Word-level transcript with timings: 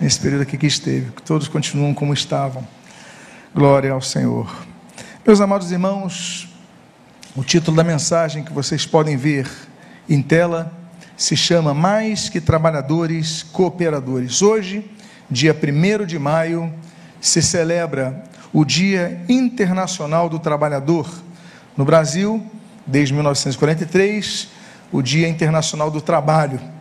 nesse 0.00 0.20
período 0.20 0.42
aqui 0.42 0.56
que 0.56 0.66
esteve, 0.66 1.10
que 1.10 1.22
todos 1.22 1.48
continuam 1.48 1.92
como 1.92 2.14
estavam. 2.14 2.66
Glória 3.54 3.92
ao 3.92 4.00
Senhor. 4.00 4.48
Meus 5.26 5.40
amados 5.40 5.72
irmãos, 5.72 6.48
o 7.34 7.42
título 7.42 7.76
da 7.76 7.84
mensagem 7.84 8.44
que 8.44 8.52
vocês 8.52 8.86
podem 8.86 9.16
ver 9.16 9.48
em 10.08 10.22
tela 10.22 10.72
se 11.16 11.36
chama 11.36 11.74
Mais 11.74 12.28
que 12.28 12.40
Trabalhadores 12.40 13.42
Cooperadores. 13.42 14.40
Hoje, 14.40 14.88
dia 15.28 15.54
1 15.54 16.06
de 16.06 16.18
maio, 16.18 16.72
se 17.20 17.42
celebra 17.42 18.22
o 18.52 18.64
Dia 18.64 19.20
Internacional 19.28 20.28
do 20.28 20.38
Trabalhador. 20.38 21.08
No 21.76 21.84
Brasil, 21.84 22.44
desde 22.86 23.12
1943, 23.14 24.48
o 24.92 25.02
Dia 25.02 25.28
Internacional 25.28 25.90
do 25.90 26.00
Trabalho. 26.00 26.77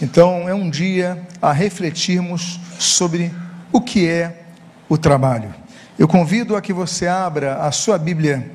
Então, 0.00 0.48
é 0.48 0.54
um 0.54 0.70
dia 0.70 1.20
a 1.42 1.52
refletirmos 1.52 2.60
sobre 2.78 3.32
o 3.72 3.80
que 3.80 4.06
é 4.06 4.44
o 4.88 4.96
trabalho. 4.96 5.52
Eu 5.98 6.06
convido 6.06 6.54
a 6.54 6.62
que 6.62 6.72
você 6.72 7.08
abra 7.08 7.56
a 7.56 7.72
sua 7.72 7.98
Bíblia 7.98 8.48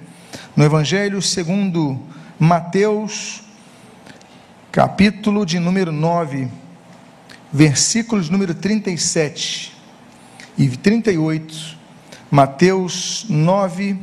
no 0.56 0.64
Evangelho 0.64 1.22
segundo 1.22 2.00
Mateus, 2.40 3.44
capítulo 4.72 5.46
de 5.46 5.60
número 5.60 5.92
9, 5.92 6.48
versículos 7.52 8.30
número 8.30 8.56
37 8.56 9.74
e 10.58 10.70
38. 10.70 11.78
Mateus 12.32 13.26
9, 13.28 13.98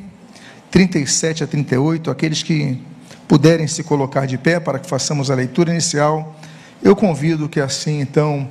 37 0.70 1.44
a 1.44 1.46
38. 1.46 2.10
Aqueles 2.10 2.42
que 2.42 2.78
puderem 3.26 3.66
se 3.66 3.82
colocar 3.82 4.26
de 4.26 4.36
pé 4.36 4.60
para 4.60 4.78
que 4.78 4.86
façamos 4.86 5.30
a 5.30 5.34
leitura 5.34 5.70
inicial, 5.70 6.36
eu 6.82 6.96
convido 6.96 7.48
que 7.48 7.60
assim 7.60 8.00
então 8.00 8.48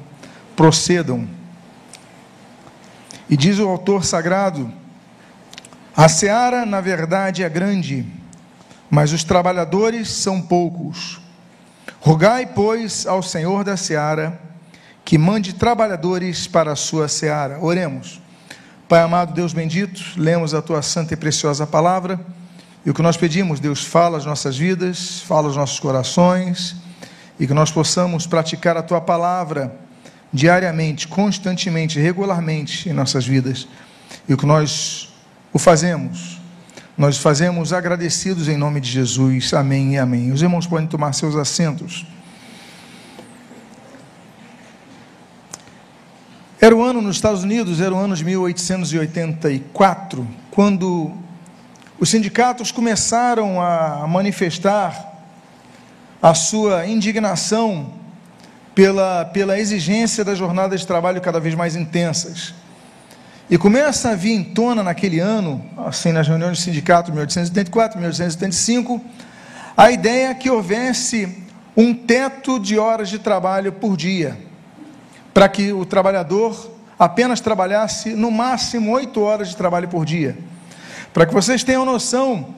procedam. 0.55 1.27
E 3.29 3.37
diz 3.37 3.59
o 3.59 3.67
autor 3.67 4.03
sagrado: 4.03 4.71
A 5.95 6.07
seara, 6.07 6.65
na 6.65 6.81
verdade, 6.81 7.43
é 7.43 7.49
grande, 7.49 8.05
mas 8.89 9.13
os 9.13 9.23
trabalhadores 9.23 10.09
são 10.09 10.41
poucos. 10.41 11.19
Rogai, 12.01 12.45
pois, 12.45 13.05
ao 13.05 13.21
Senhor 13.21 13.63
da 13.63 13.75
seara 13.75 14.49
que 15.09 15.17
mande 15.17 15.53
trabalhadores 15.53 16.45
para 16.45 16.73
a 16.73 16.75
sua 16.75 17.07
seara. 17.07 17.57
Oremos. 17.59 18.21
Pai 18.87 19.01
amado, 19.01 19.33
Deus 19.33 19.53
bendito, 19.53 20.03
lemos 20.15 20.53
a 20.53 20.61
tua 20.61 20.83
santa 20.83 21.15
e 21.15 21.17
preciosa 21.17 21.65
palavra. 21.65 22.19
E 22.85 22.91
o 22.91 22.93
que 22.93 23.01
nós 23.01 23.17
pedimos, 23.17 23.59
Deus, 23.59 23.83
fala 23.83 24.19
as 24.19 24.25
nossas 24.25 24.55
vidas, 24.55 25.21
fala 25.21 25.47
os 25.47 25.55
nossos 25.55 25.79
corações, 25.79 26.75
e 27.39 27.47
que 27.47 27.53
nós 27.53 27.71
possamos 27.71 28.27
praticar 28.27 28.75
a 28.75 28.83
tua 28.83 28.99
palavra 28.99 29.73
diariamente, 30.31 31.07
constantemente, 31.07 31.99
regularmente 31.99 32.89
em 32.89 32.93
nossas 32.93 33.25
vidas. 33.25 33.67
E 34.27 34.33
o 34.33 34.37
que 34.37 34.45
nós 34.45 35.09
o 35.51 35.57
fazemos, 35.57 36.39
nós 36.97 37.17
fazemos 37.17 37.73
agradecidos 37.73 38.47
em 38.47 38.57
nome 38.57 38.81
de 38.81 38.91
Jesus. 38.91 39.53
Amém 39.53 39.93
e 39.93 39.97
amém. 39.97 40.31
Os 40.31 40.41
irmãos 40.41 40.67
podem 40.67 40.85
tomar 40.85 41.13
seus 41.13 41.35
assentos. 41.35 42.05
Era 46.61 46.75
o 46.75 46.83
ano 46.83 47.01
nos 47.01 47.15
Estados 47.15 47.41
Unidos, 47.41 47.79
era 47.79 47.95
o 47.95 47.97
ano 47.97 48.13
de 48.13 48.25
1884, 48.25 50.27
quando 50.51 51.13
os 51.97 52.09
sindicatos 52.09 52.69
começaram 52.69 53.61
a 53.61 54.05
manifestar 54.05 55.08
a 56.21 56.33
sua 56.33 56.85
indignação 56.85 57.93
pela, 58.75 59.25
pela 59.25 59.59
exigência 59.59 60.23
das 60.23 60.37
jornadas 60.37 60.81
de 60.81 60.87
trabalho 60.87 61.21
cada 61.21 61.39
vez 61.39 61.55
mais 61.55 61.75
intensas. 61.75 62.53
E 63.49 63.57
começa 63.57 64.11
a 64.11 64.15
vir 64.15 64.33
em 64.33 64.43
tona 64.43 64.83
naquele 64.83 65.19
ano, 65.19 65.63
assim 65.77 66.11
nas 66.11 66.27
reuniões 66.27 66.59
do 66.59 66.61
sindicato, 66.61 67.11
1884, 67.11 67.97
1885, 67.97 69.01
a 69.75 69.91
ideia 69.91 70.35
que 70.35 70.49
houvesse 70.49 71.43
um 71.75 71.93
teto 71.93 72.59
de 72.59 72.77
horas 72.77 73.09
de 73.09 73.17
trabalho 73.17 73.71
por 73.71 73.97
dia, 73.97 74.37
para 75.33 75.49
que 75.49 75.71
o 75.71 75.85
trabalhador 75.85 76.69
apenas 76.99 77.39
trabalhasse 77.39 78.09
no 78.09 78.29
máximo 78.29 78.91
oito 78.91 79.21
horas 79.21 79.49
de 79.49 79.55
trabalho 79.55 79.87
por 79.87 80.05
dia. 80.05 80.37
Para 81.13 81.25
que 81.25 81.33
vocês 81.33 81.63
tenham 81.63 81.85
noção, 81.85 82.53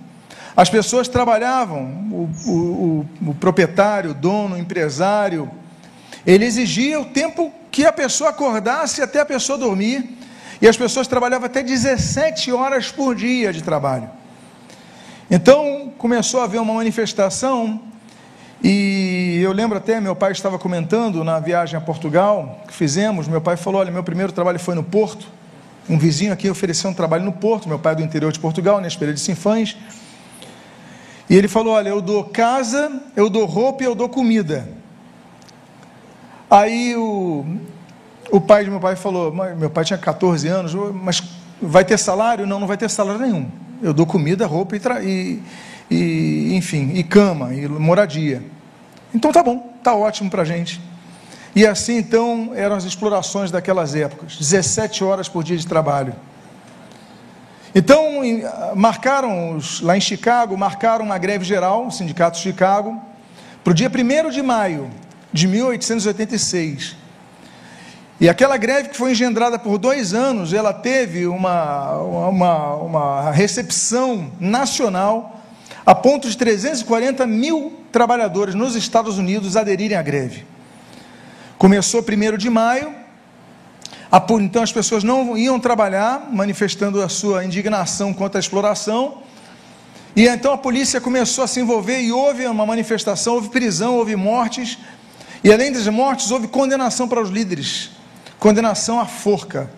as 0.55 0.69
pessoas 0.69 1.07
trabalhavam, 1.07 1.83
o, 2.11 2.29
o, 2.45 3.07
o, 3.27 3.33
proprietário, 3.35 4.11
o 4.11 4.13
dono, 4.13 4.55
o 4.55 4.57
empresário, 4.57 5.49
ele 6.25 6.45
exigia 6.45 6.99
o 6.99 7.05
tempo 7.05 7.51
que 7.71 7.85
a 7.85 7.93
pessoa 7.93 8.31
acordasse 8.31 9.01
até 9.01 9.21
a 9.21 9.25
pessoa 9.25 9.57
dormir, 9.57 10.17
e 10.61 10.67
as 10.67 10.77
pessoas 10.77 11.07
trabalhavam 11.07 11.47
até 11.47 11.63
17 11.63 12.51
horas 12.51 12.91
por 12.91 13.15
dia 13.15 13.51
de 13.51 13.63
trabalho. 13.63 14.09
Então 15.29 15.91
começou 15.97 16.41
a 16.41 16.43
haver 16.43 16.59
uma 16.59 16.73
manifestação, 16.73 17.81
e 18.63 19.39
eu 19.41 19.51
lembro 19.51 19.77
até, 19.77 19.99
meu 19.99 20.15
pai 20.15 20.33
estava 20.33 20.59
comentando 20.59 21.23
na 21.23 21.39
viagem 21.39 21.77
a 21.77 21.81
Portugal 21.81 22.61
que 22.67 22.73
fizemos, 22.73 23.27
meu 23.27 23.41
pai 23.41 23.57
falou: 23.57 23.81
Olha, 23.81 23.89
meu 23.89 24.03
primeiro 24.03 24.31
trabalho 24.31 24.59
foi 24.59 24.75
no 24.75 24.83
Porto 24.83 25.27
um 25.89 25.97
vizinho 25.97 26.31
aqui 26.31 26.49
ofereceu 26.49 26.89
um 26.89 26.93
trabalho 26.93 27.25
no 27.25 27.31
Porto, 27.31 27.67
meu 27.67 27.79
pai 27.79 27.93
é 27.93 27.95
do 27.95 28.01
interior 28.01 28.31
de 28.31 28.39
Portugal, 28.39 28.79
na 28.79 28.87
Espelha 28.87 29.13
de 29.13 29.19
Sinfãs. 29.19 29.75
E 31.31 31.35
ele 31.35 31.47
falou: 31.47 31.75
Olha, 31.75 31.87
eu 31.87 32.01
dou 32.01 32.25
casa, 32.25 32.91
eu 33.15 33.29
dou 33.29 33.45
roupa 33.45 33.83
e 33.83 33.85
eu 33.85 33.95
dou 33.95 34.09
comida. 34.09 34.67
Aí 36.49 36.93
o, 36.97 37.45
o 38.29 38.41
pai 38.41 38.65
de 38.65 38.69
meu 38.69 38.81
pai 38.81 38.97
falou: 38.97 39.33
Meu 39.57 39.69
pai 39.69 39.85
tinha 39.85 39.97
14 39.97 40.45
anos, 40.49 40.75
mas 40.93 41.23
vai 41.61 41.85
ter 41.85 41.97
salário? 41.97 42.45
Não, 42.45 42.59
não 42.59 42.67
vai 42.67 42.75
ter 42.75 42.89
salário 42.89 43.21
nenhum. 43.21 43.49
Eu 43.81 43.93
dou 43.93 44.05
comida, 44.05 44.45
roupa 44.45 44.75
e, 44.75 44.81
e, 45.05 45.41
e 45.89 46.53
enfim, 46.53 46.91
e 46.95 47.01
cama, 47.01 47.53
e 47.53 47.65
moradia. 47.65 48.43
Então 49.15 49.31
tá 49.31 49.41
bom, 49.41 49.73
tá 49.81 49.95
ótimo 49.95 50.29
para 50.29 50.43
gente. 50.43 50.81
E 51.55 51.65
assim 51.65 51.95
então 51.95 52.51
eram 52.53 52.75
as 52.75 52.83
explorações 52.83 53.49
daquelas 53.49 53.95
épocas, 53.95 54.35
17 54.35 55.01
horas 55.01 55.29
por 55.29 55.45
dia 55.45 55.55
de 55.55 55.65
trabalho. 55.65 56.13
Então, 57.73 58.21
marcaram, 58.75 59.57
lá 59.81 59.95
em 59.95 60.01
Chicago, 60.01 60.57
marcaram 60.57 61.05
uma 61.05 61.17
greve 61.17 61.45
geral, 61.45 61.87
o 61.87 61.91
Sindicato 61.91 62.37
de 62.37 62.43
Chicago, 62.43 63.01
para 63.63 63.71
o 63.71 63.73
dia 63.73 63.89
1 63.89 64.29
de 64.29 64.41
maio 64.41 64.89
de 65.31 65.47
1886. 65.47 66.97
E 68.19 68.27
aquela 68.27 68.57
greve 68.57 68.89
que 68.89 68.97
foi 68.97 69.11
engendrada 69.11 69.57
por 69.57 69.77
dois 69.77 70.13
anos, 70.13 70.53
ela 70.53 70.73
teve 70.73 71.25
uma, 71.25 71.95
uma, 71.97 72.75
uma 72.75 73.31
recepção 73.31 74.31
nacional 74.39 75.41
a 75.85 75.95
ponto 75.95 76.29
de 76.29 76.37
340 76.37 77.25
mil 77.25 77.79
trabalhadores 77.91 78.53
nos 78.53 78.75
Estados 78.75 79.17
Unidos 79.17 79.57
aderirem 79.57 79.97
à 79.97 80.01
greve. 80.01 80.45
Começou 81.57 82.01
1 82.01 82.37
de 82.37 82.49
maio, 82.49 82.93
então 84.41 84.61
as 84.61 84.71
pessoas 84.71 85.03
não 85.03 85.37
iam 85.37 85.59
trabalhar, 85.59 86.27
manifestando 86.31 87.01
a 87.01 87.07
sua 87.07 87.45
indignação 87.45 88.13
contra 88.13 88.39
a 88.39 88.41
exploração. 88.41 89.19
E 90.15 90.27
então 90.27 90.53
a 90.53 90.57
polícia 90.57 90.99
começou 90.99 91.43
a 91.43 91.47
se 91.47 91.61
envolver 91.61 92.01
e 92.01 92.11
houve 92.11 92.45
uma 92.45 92.65
manifestação, 92.65 93.35
houve 93.35 93.49
prisão, 93.49 93.95
houve 93.95 94.15
mortes. 94.15 94.77
E 95.43 95.51
além 95.51 95.71
das 95.71 95.87
mortes, 95.87 96.29
houve 96.29 96.47
condenação 96.47 97.07
para 97.07 97.21
os 97.21 97.29
líderes 97.29 97.91
condenação 98.41 98.99
à 98.99 99.05
forca. 99.05 99.69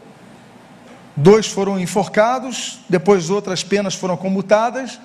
Dois 1.17 1.47
foram 1.47 1.77
enforcados, 1.77 2.79
depois 2.87 3.29
outras 3.29 3.61
penas 3.61 3.93
foram 3.93 4.15
comutadas. 4.15 5.01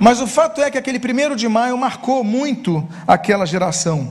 Mas 0.00 0.22
o 0.22 0.26
fato 0.26 0.62
é 0.62 0.70
que 0.70 0.78
aquele 0.78 0.98
primeiro 0.98 1.36
de 1.36 1.46
maio 1.46 1.76
marcou 1.76 2.24
muito 2.24 2.88
aquela 3.06 3.44
geração. 3.44 4.10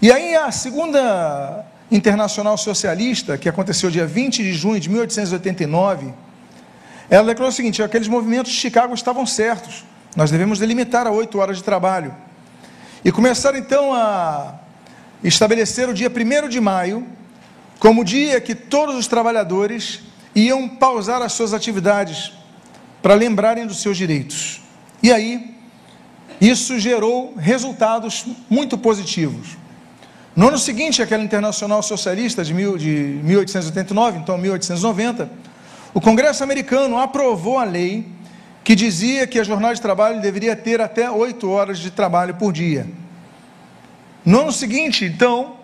E 0.00 0.12
aí 0.12 0.36
a 0.36 0.52
segunda 0.52 1.66
internacional 1.90 2.56
socialista, 2.58 3.38
que 3.38 3.48
aconteceu 3.48 3.90
dia 3.90 4.06
20 4.06 4.42
de 4.42 4.52
junho 4.52 4.78
de 4.78 4.88
1889, 4.88 6.12
ela 7.08 7.26
declarou 7.26 7.50
o 7.50 7.54
seguinte: 7.54 7.82
aqueles 7.82 8.08
movimentos 8.08 8.52
de 8.52 8.58
Chicago 8.58 8.94
estavam 8.94 9.26
certos, 9.26 9.84
nós 10.14 10.30
devemos 10.30 10.58
delimitar 10.58 11.06
a 11.06 11.10
oito 11.10 11.38
horas 11.38 11.56
de 11.56 11.64
trabalho. 11.64 12.14
E 13.04 13.12
começaram 13.12 13.58
então 13.58 13.94
a 13.94 14.54
estabelecer 15.22 15.88
o 15.88 15.94
dia 15.94 16.10
1 16.10 16.48
de 16.48 16.60
maio 16.60 17.06
como 17.78 18.04
dia 18.04 18.40
que 18.40 18.54
todos 18.54 18.96
os 18.96 19.06
trabalhadores 19.06 20.00
iam 20.34 20.68
pausar 20.68 21.22
as 21.22 21.32
suas 21.32 21.54
atividades 21.54 22.32
para 23.00 23.14
lembrarem 23.14 23.66
dos 23.66 23.80
seus 23.80 23.96
direitos. 23.96 24.60
E 25.02 25.12
aí, 25.12 25.54
isso 26.40 26.78
gerou 26.78 27.34
resultados 27.36 28.26
muito 28.50 28.76
positivos. 28.76 29.56
No 30.38 30.46
ano 30.46 30.56
seguinte, 30.56 31.02
aquela 31.02 31.24
internacional 31.24 31.82
socialista 31.82 32.44
de, 32.44 32.54
mil, 32.54 32.78
de 32.78 33.18
1889, 33.24 34.20
então 34.20 34.38
1890, 34.38 35.28
o 35.92 36.00
Congresso 36.00 36.44
americano 36.44 36.96
aprovou 36.96 37.58
a 37.58 37.64
lei 37.64 38.06
que 38.62 38.76
dizia 38.76 39.26
que 39.26 39.40
a 39.40 39.42
jornada 39.42 39.74
de 39.74 39.80
trabalho 39.80 40.20
deveria 40.20 40.54
ter 40.54 40.80
até 40.80 41.10
oito 41.10 41.50
horas 41.50 41.80
de 41.80 41.90
trabalho 41.90 42.36
por 42.36 42.52
dia. 42.52 42.86
No 44.24 44.42
ano 44.42 44.52
seguinte, 44.52 45.04
então, 45.04 45.56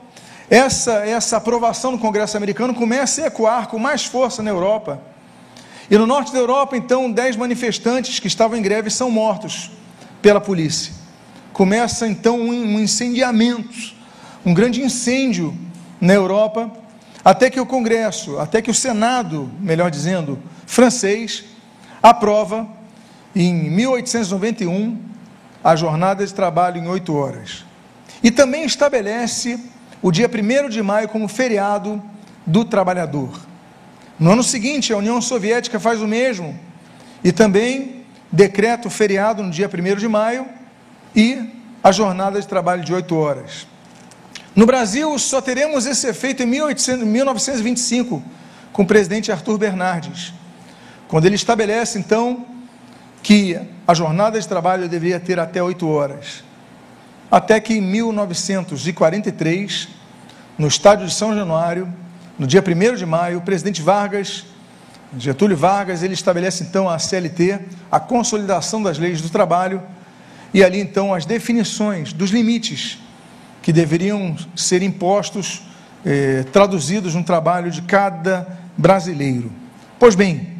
essa, 0.51 1.07
essa 1.07 1.37
aprovação 1.37 1.93
no 1.93 1.99
Congresso 2.01 2.37
americano 2.37 2.75
começa 2.75 3.23
a 3.23 3.27
ecoar 3.27 3.69
com 3.69 3.79
mais 3.79 4.05
força 4.05 4.43
na 4.43 4.51
Europa. 4.51 5.01
E 5.89 5.97
no 5.97 6.05
norte 6.05 6.33
da 6.33 6.41
Europa, 6.41 6.77
então, 6.77 7.13
dez 7.13 7.37
manifestantes 7.37 8.19
que 8.19 8.27
estavam 8.27 8.59
em 8.59 8.63
greve 8.63 8.91
são 8.91 9.09
mortos 9.09 9.71
pela 10.21 10.41
polícia. 10.41 10.93
Começa 11.53 12.09
então 12.09 12.41
um 12.41 12.81
incendiamento, 12.81 13.95
um 14.45 14.53
grande 14.53 14.83
incêndio 14.83 15.57
na 16.01 16.13
Europa, 16.13 16.71
até 17.25 17.49
que 17.49 17.59
o 17.59 17.67
Congresso, 17.67 18.39
até 18.39 18.61
que 18.61 18.71
o 18.71 18.75
Senado, 18.75 19.51
melhor 19.59 19.91
dizendo, 19.91 20.39
francês, 20.67 21.45
aprova 22.03 22.69
em 23.35 23.55
1891 23.71 24.99
a 25.63 25.75
jornada 25.75 26.27
de 26.27 26.35
trabalho 26.35 26.79
em 26.79 26.87
oito 26.87 27.15
horas. 27.15 27.65
E 28.23 28.31
também 28.31 28.65
estabelece 28.65 29.59
o 30.03 30.13
dia 30.13 30.29
1 30.29 30.69
de 30.69 30.83
maio 30.83 31.09
como 31.09 31.27
feriado 31.27 32.03
do 32.47 32.65
trabalhador. 32.65 33.41
No 34.19 34.33
ano 34.33 34.43
seguinte, 34.43 34.93
a 34.93 34.99
União 34.99 35.21
Soviética 35.23 35.81
faz 35.81 36.03
o 36.03 36.07
mesmo 36.07 36.59
e 37.23 37.33
também 37.33 38.05
decreta 38.31 38.87
o 38.87 38.91
feriado 38.91 39.43
no 39.43 39.51
dia 39.51 39.69
1 39.69 39.97
de 39.97 40.07
maio 40.07 40.47
e 41.17 41.51
a 41.83 41.91
jornada 41.91 42.39
de 42.39 42.47
trabalho 42.47 42.85
de 42.85 42.93
oito 42.93 43.17
horas. 43.17 43.67
No 44.55 44.67
Brasil, 44.67 45.19
só 45.19 45.41
teremos 45.41 45.85
esse 45.85 46.07
efeito 46.07 46.45
em 46.45 46.47
1800, 46.47 47.05
1925, 47.05 48.23
com 48.73 48.83
o 48.83 48.87
presidente 48.87 49.33
Arthur 49.33 49.59
Bernardes, 49.59 50.33
quando 51.09 51.27
ele 51.27 51.35
estabelece, 51.35 51.99
então, 51.99 52.47
que 53.21 53.59
a 53.87 53.95
jornada 53.95 54.41
de 54.41 54.47
trabalho 54.47 54.89
deveria 54.89 55.19
ter 55.19 55.41
até 55.41 55.61
oito 55.61 55.89
horas. 55.89 56.45
Até 57.29 57.59
que 57.59 57.75
em 57.75 57.81
1943, 57.81 59.89
no 60.57 60.69
estádio 60.69 61.07
de 61.07 61.13
São 61.13 61.35
Januário, 61.35 61.93
no 62.39 62.47
dia 62.47 62.63
1 62.63 62.95
de 62.95 63.05
maio, 63.05 63.39
o 63.39 63.43
presidente 63.43 63.83
Vargas, 63.83 64.45
Getúlio 65.19 65.57
Vargas, 65.57 66.05
ele 66.05 66.15
estabelece 66.15 66.63
então 66.63 66.89
a 66.89 66.97
CLT, 66.99 67.59
a 67.91 67.99
consolidação 67.99 68.81
das 68.81 68.99
leis 68.99 69.21
do 69.21 69.31
trabalho, 69.31 69.83
e 70.53 70.63
ali 70.63 70.79
então 70.79 71.13
as 71.13 71.27
definições 71.27 72.13
dos 72.13 72.31
limites 72.31 73.01
que 73.65 73.73
deveriam 73.73 74.37
ser 74.55 74.83
impostos, 74.83 75.63
eh, 76.05 76.45
traduzidos 76.53 77.15
no 77.15 77.25
trabalho 77.25 77.71
de 77.71 77.81
cada 77.81 78.47
brasileiro. 78.77 79.51
Pois 79.99 80.15
bem, 80.15 80.53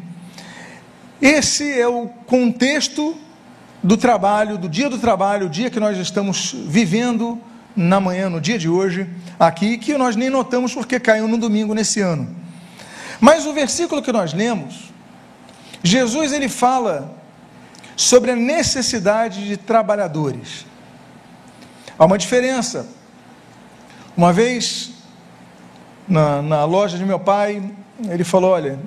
esse 1.21 1.71
é 1.79 1.87
o 1.87 2.07
contexto 2.25 3.15
do 3.83 3.95
trabalho, 3.95 4.57
do 4.57 4.67
dia 4.67 4.89
do 4.89 4.97
trabalho, 4.97 5.45
o 5.45 5.49
dia 5.49 5.69
que 5.69 5.79
nós 5.79 5.99
estamos 5.99 6.55
vivendo 6.67 7.39
na 7.75 7.99
manhã, 7.99 8.27
no 8.27 8.41
dia 8.41 8.57
de 8.57 8.67
hoje, 8.67 9.07
aqui, 9.39 9.77
que 9.77 9.95
nós 9.95 10.15
nem 10.15 10.31
notamos 10.31 10.73
porque 10.73 10.99
caiu 10.99 11.27
no 11.27 11.37
domingo 11.37 11.75
nesse 11.75 12.01
ano. 12.01 12.35
Mas 13.21 13.45
o 13.45 13.53
versículo 13.53 14.01
que 14.01 14.11
nós 14.11 14.33
lemos, 14.33 14.91
Jesus 15.83 16.33
ele 16.33 16.49
fala 16.49 17.15
sobre 17.95 18.31
a 18.31 18.35
necessidade 18.35 19.47
de 19.47 19.57
trabalhadores. 19.57 20.65
Há 21.97 22.05
uma 22.05 22.17
diferença. 22.17 22.87
Uma 24.15 24.33
vez, 24.33 24.91
na, 26.07 26.41
na 26.41 26.65
loja 26.65 26.97
de 26.97 27.05
meu 27.05 27.19
pai, 27.19 27.61
ele 28.09 28.23
falou: 28.23 28.51
Olha, 28.51 28.79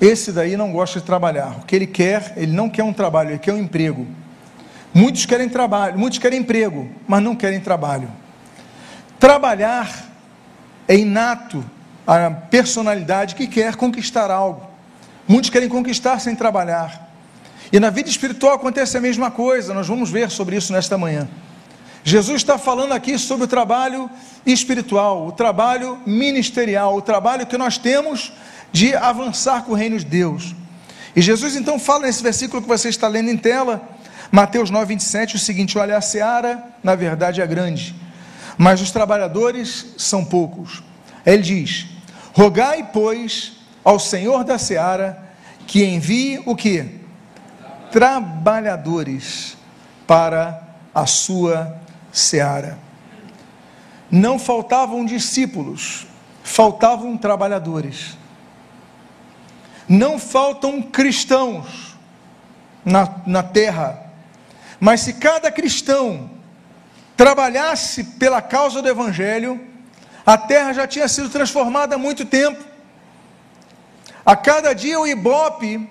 esse 0.00 0.30
daí 0.30 0.56
não 0.56 0.72
gosta 0.72 1.00
de 1.00 1.06
trabalhar. 1.06 1.58
O 1.58 1.64
que 1.64 1.74
ele 1.74 1.86
quer, 1.86 2.34
ele 2.36 2.52
não 2.52 2.68
quer 2.68 2.84
um 2.84 2.92
trabalho, 2.92 3.30
ele 3.30 3.38
quer 3.38 3.52
um 3.52 3.58
emprego. 3.58 4.06
Muitos 4.94 5.26
querem 5.26 5.48
trabalho, 5.48 5.98
muitos 5.98 6.18
querem 6.18 6.40
emprego, 6.40 6.88
mas 7.06 7.22
não 7.22 7.34
querem 7.34 7.60
trabalho. 7.60 8.08
Trabalhar 9.18 10.06
é 10.86 10.96
inato 10.96 11.64
à 12.06 12.30
personalidade 12.30 13.34
que 13.34 13.46
quer 13.46 13.76
conquistar 13.76 14.30
algo. 14.30 14.62
Muitos 15.26 15.50
querem 15.50 15.68
conquistar 15.68 16.20
sem 16.20 16.36
trabalhar. 16.36 17.10
E 17.72 17.80
na 17.80 17.90
vida 17.90 18.08
espiritual 18.08 18.54
acontece 18.54 18.96
a 18.96 19.00
mesma 19.00 19.30
coisa, 19.30 19.74
nós 19.74 19.88
vamos 19.88 20.10
ver 20.10 20.30
sobre 20.30 20.56
isso 20.56 20.72
nesta 20.72 20.96
manhã. 20.96 21.28
Jesus 22.08 22.36
está 22.36 22.56
falando 22.56 22.92
aqui 22.92 23.18
sobre 23.18 23.46
o 23.46 23.48
trabalho 23.48 24.08
espiritual, 24.46 25.26
o 25.26 25.32
trabalho 25.32 25.98
ministerial, 26.06 26.94
o 26.94 27.02
trabalho 27.02 27.44
que 27.44 27.58
nós 27.58 27.78
temos 27.78 28.32
de 28.70 28.94
avançar 28.94 29.64
com 29.64 29.72
o 29.72 29.74
reino 29.74 29.98
de 29.98 30.04
Deus. 30.04 30.54
E 31.16 31.20
Jesus 31.20 31.56
então 31.56 31.80
fala 31.80 32.06
nesse 32.06 32.22
versículo 32.22 32.62
que 32.62 32.68
você 32.68 32.90
está 32.90 33.08
lendo 33.08 33.30
em 33.30 33.36
tela, 33.36 33.82
Mateus 34.30 34.70
9, 34.70 34.86
27, 34.86 35.34
o 35.34 35.38
seguinte: 35.40 35.76
Olha, 35.76 35.96
a 35.96 36.00
seara, 36.00 36.62
na 36.80 36.94
verdade, 36.94 37.40
é 37.40 37.46
grande, 37.46 37.92
mas 38.56 38.80
os 38.80 38.92
trabalhadores 38.92 39.86
são 39.98 40.24
poucos. 40.24 40.84
Ele 41.26 41.42
diz: 41.42 41.86
Rogai, 42.32 42.88
pois, 42.92 43.54
ao 43.82 43.98
Senhor 43.98 44.44
da 44.44 44.58
seara 44.58 45.26
que 45.66 45.84
envie 45.84 46.40
o 46.46 46.54
que? 46.54 47.00
Trabalhadores 47.90 49.56
para 50.06 50.62
a 50.94 51.04
sua 51.04 51.84
seara. 52.18 52.78
Não 54.10 54.38
faltavam 54.38 55.04
discípulos, 55.04 56.06
faltavam 56.42 57.16
trabalhadores. 57.16 58.16
Não 59.88 60.18
faltam 60.18 60.82
cristãos 60.82 61.96
na, 62.84 63.20
na 63.26 63.42
terra, 63.42 64.10
mas 64.80 65.00
se 65.00 65.14
cada 65.14 65.50
cristão 65.50 66.30
trabalhasse 67.16 68.04
pela 68.04 68.42
causa 68.42 68.82
do 68.82 68.88
Evangelho, 68.88 69.60
a 70.24 70.36
terra 70.36 70.72
já 70.72 70.86
tinha 70.86 71.08
sido 71.08 71.28
transformada 71.28 71.94
há 71.94 71.98
muito 71.98 72.24
tempo. 72.24 72.64
A 74.24 74.34
cada 74.34 74.74
dia 74.74 74.98
o 74.98 75.06
IBOP, 75.06 75.88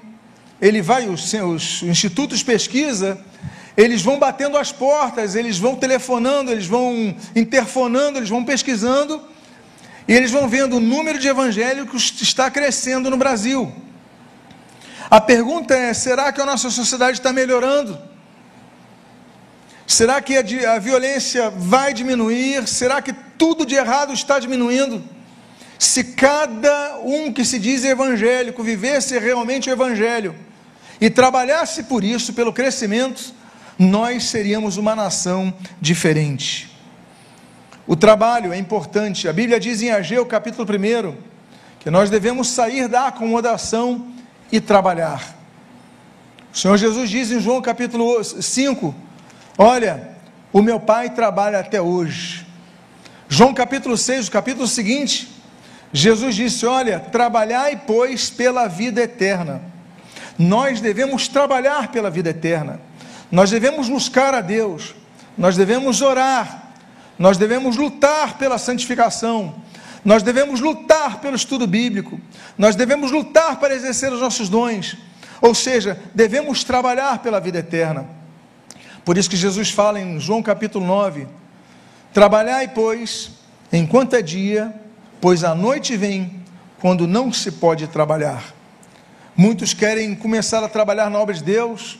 ele 0.62 0.82
vai, 0.82 1.08
os, 1.08 1.34
os 1.34 1.84
institutos 1.84 2.44
pesquisa, 2.44 3.18
eles 3.78 4.02
vão 4.02 4.18
batendo 4.18 4.58
as 4.58 4.72
portas, 4.72 5.36
eles 5.36 5.58
vão 5.58 5.76
telefonando, 5.76 6.52
eles 6.52 6.66
vão 6.66 7.16
interfonando, 7.36 8.20
eles 8.20 8.30
vão 8.30 8.44
pesquisando, 8.46 9.22
e 10.08 10.14
eles 10.14 10.32
vão 10.32 10.48
vendo 10.48 10.78
o 10.78 10.80
número 10.80 11.20
de 11.20 11.28
evangélicos 11.28 12.14
está 12.22 12.50
crescendo 12.50 13.10
no 13.10 13.18
Brasil. 13.18 13.74
A 15.10 15.20
pergunta 15.20 15.76
é: 15.76 15.94
será 15.94 16.32
que 16.32 16.42
a 16.42 16.46
nossa 16.46 16.70
sociedade 16.70 17.18
está 17.18 17.34
melhorando? 17.34 17.98
Será 19.86 20.22
que 20.22 20.36
a, 20.38 20.74
a 20.74 20.80
violência 20.80 21.50
vai 21.50 21.94
diminuir? 21.94 22.68
Será 22.68 23.02
que 23.02 23.14
tudo 23.38 23.66
de 23.66 23.76
errado 23.76 24.14
está 24.14 24.40
diminuindo? 24.40 25.04
Se 25.78 26.04
cada 26.04 26.98
um 27.04 27.32
que 27.32 27.44
se 27.44 27.60
diz 27.60 27.84
evangélico 27.84 28.64
vivesse 28.64 29.20
realmente 29.20 29.70
o 29.70 29.74
evangelho 29.74 30.34
e 31.00 31.10
trabalhasse 31.10 31.84
por 31.84 32.04
isso, 32.04 32.34
pelo 32.34 32.54
crescimento, 32.54 33.34
nós 33.78 34.26
seríamos 34.26 34.78
uma 34.78 34.96
nação 34.96 35.54
diferente. 35.82 36.76
O 37.88 37.96
trabalho 37.96 38.52
é 38.54 38.58
importante. 38.58 39.28
A 39.28 39.34
Bíblia 39.34 39.60
diz 39.60 39.82
em 39.82 39.92
Ageu, 39.92 40.26
capítulo 40.26 40.68
1, 40.68 41.16
que 41.80 41.92
nós 41.92 42.10
devemos 42.10 42.48
sair 42.48 42.88
da 42.88 43.08
acomodação 43.08 44.08
e 44.52 44.60
trabalhar. 44.60 45.36
O 46.54 46.58
Senhor 46.58 46.78
Jesus 46.78 47.10
diz 47.10 47.32
em 47.32 47.40
João 47.40 47.62
capítulo 47.62 48.24
5: 48.24 48.96
Olha, 49.58 50.16
o 50.52 50.62
meu 50.62 50.80
pai 50.80 51.10
trabalha 51.10 51.60
até 51.60 51.82
hoje. 51.82 52.48
João 53.28 53.54
capítulo 53.54 53.98
6, 53.98 54.30
o 54.30 54.32
capítulo 54.32 54.68
seguinte, 54.68 55.30
Jesus 55.92 56.36
disse: 56.36 56.66
Olha, 56.66 57.00
trabalhai, 57.00 57.82
pois, 57.86 58.30
pela 58.30 58.68
vida 58.68 59.02
eterna. 59.02 59.62
Nós 60.40 60.82
devemos 60.82 61.28
trabalhar 61.28 61.92
pela 61.92 62.10
vida 62.10 62.30
eterna. 62.30 62.80
Nós 63.32 63.50
devemos 63.50 63.90
buscar 63.90 64.34
a 64.34 64.42
Deus. 64.42 64.96
Nós 65.38 65.56
devemos 65.58 66.02
orar. 66.02 66.72
Nós 67.18 67.38
devemos 67.38 67.78
lutar 67.78 68.38
pela 68.38 68.58
santificação. 68.58 69.56
Nós 70.06 70.22
devemos 70.22 70.62
lutar 70.62 71.20
pelo 71.20 71.36
estudo 71.36 71.66
bíblico, 71.66 72.22
nós 72.56 72.76
devemos 72.76 73.10
lutar 73.10 73.60
para 73.60 73.74
exercer 73.74 74.14
os 74.14 74.22
nossos 74.22 74.48
dons, 74.48 74.96
ou 75.42 75.56
seja, 75.56 76.00
devemos 76.14 76.64
trabalhar 76.64 77.24
pela 77.24 77.40
vida 77.40 77.58
eterna. 77.58 78.06
Por 79.04 79.18
isso 79.18 79.28
que 79.28 79.36
Jesus 79.36 79.72
fala 79.72 80.00
em 80.00 80.20
João 80.20 80.44
capítulo 80.44 80.86
9: 80.86 81.28
Trabalhai, 82.14 82.68
pois, 82.68 83.32
enquanto 83.74 84.16
é 84.16 84.22
dia, 84.22 84.72
pois 85.20 85.44
a 85.44 85.56
noite 85.56 85.98
vem, 85.98 86.40
quando 86.80 87.08
não 87.08 87.34
se 87.34 87.54
pode 87.54 87.88
trabalhar. 87.88 88.54
Muitos 89.36 89.74
querem 89.74 90.14
começar 90.14 90.64
a 90.64 90.70
trabalhar 90.70 91.10
na 91.10 91.18
obra 91.18 91.34
de 91.34 91.44
Deus, 91.44 91.98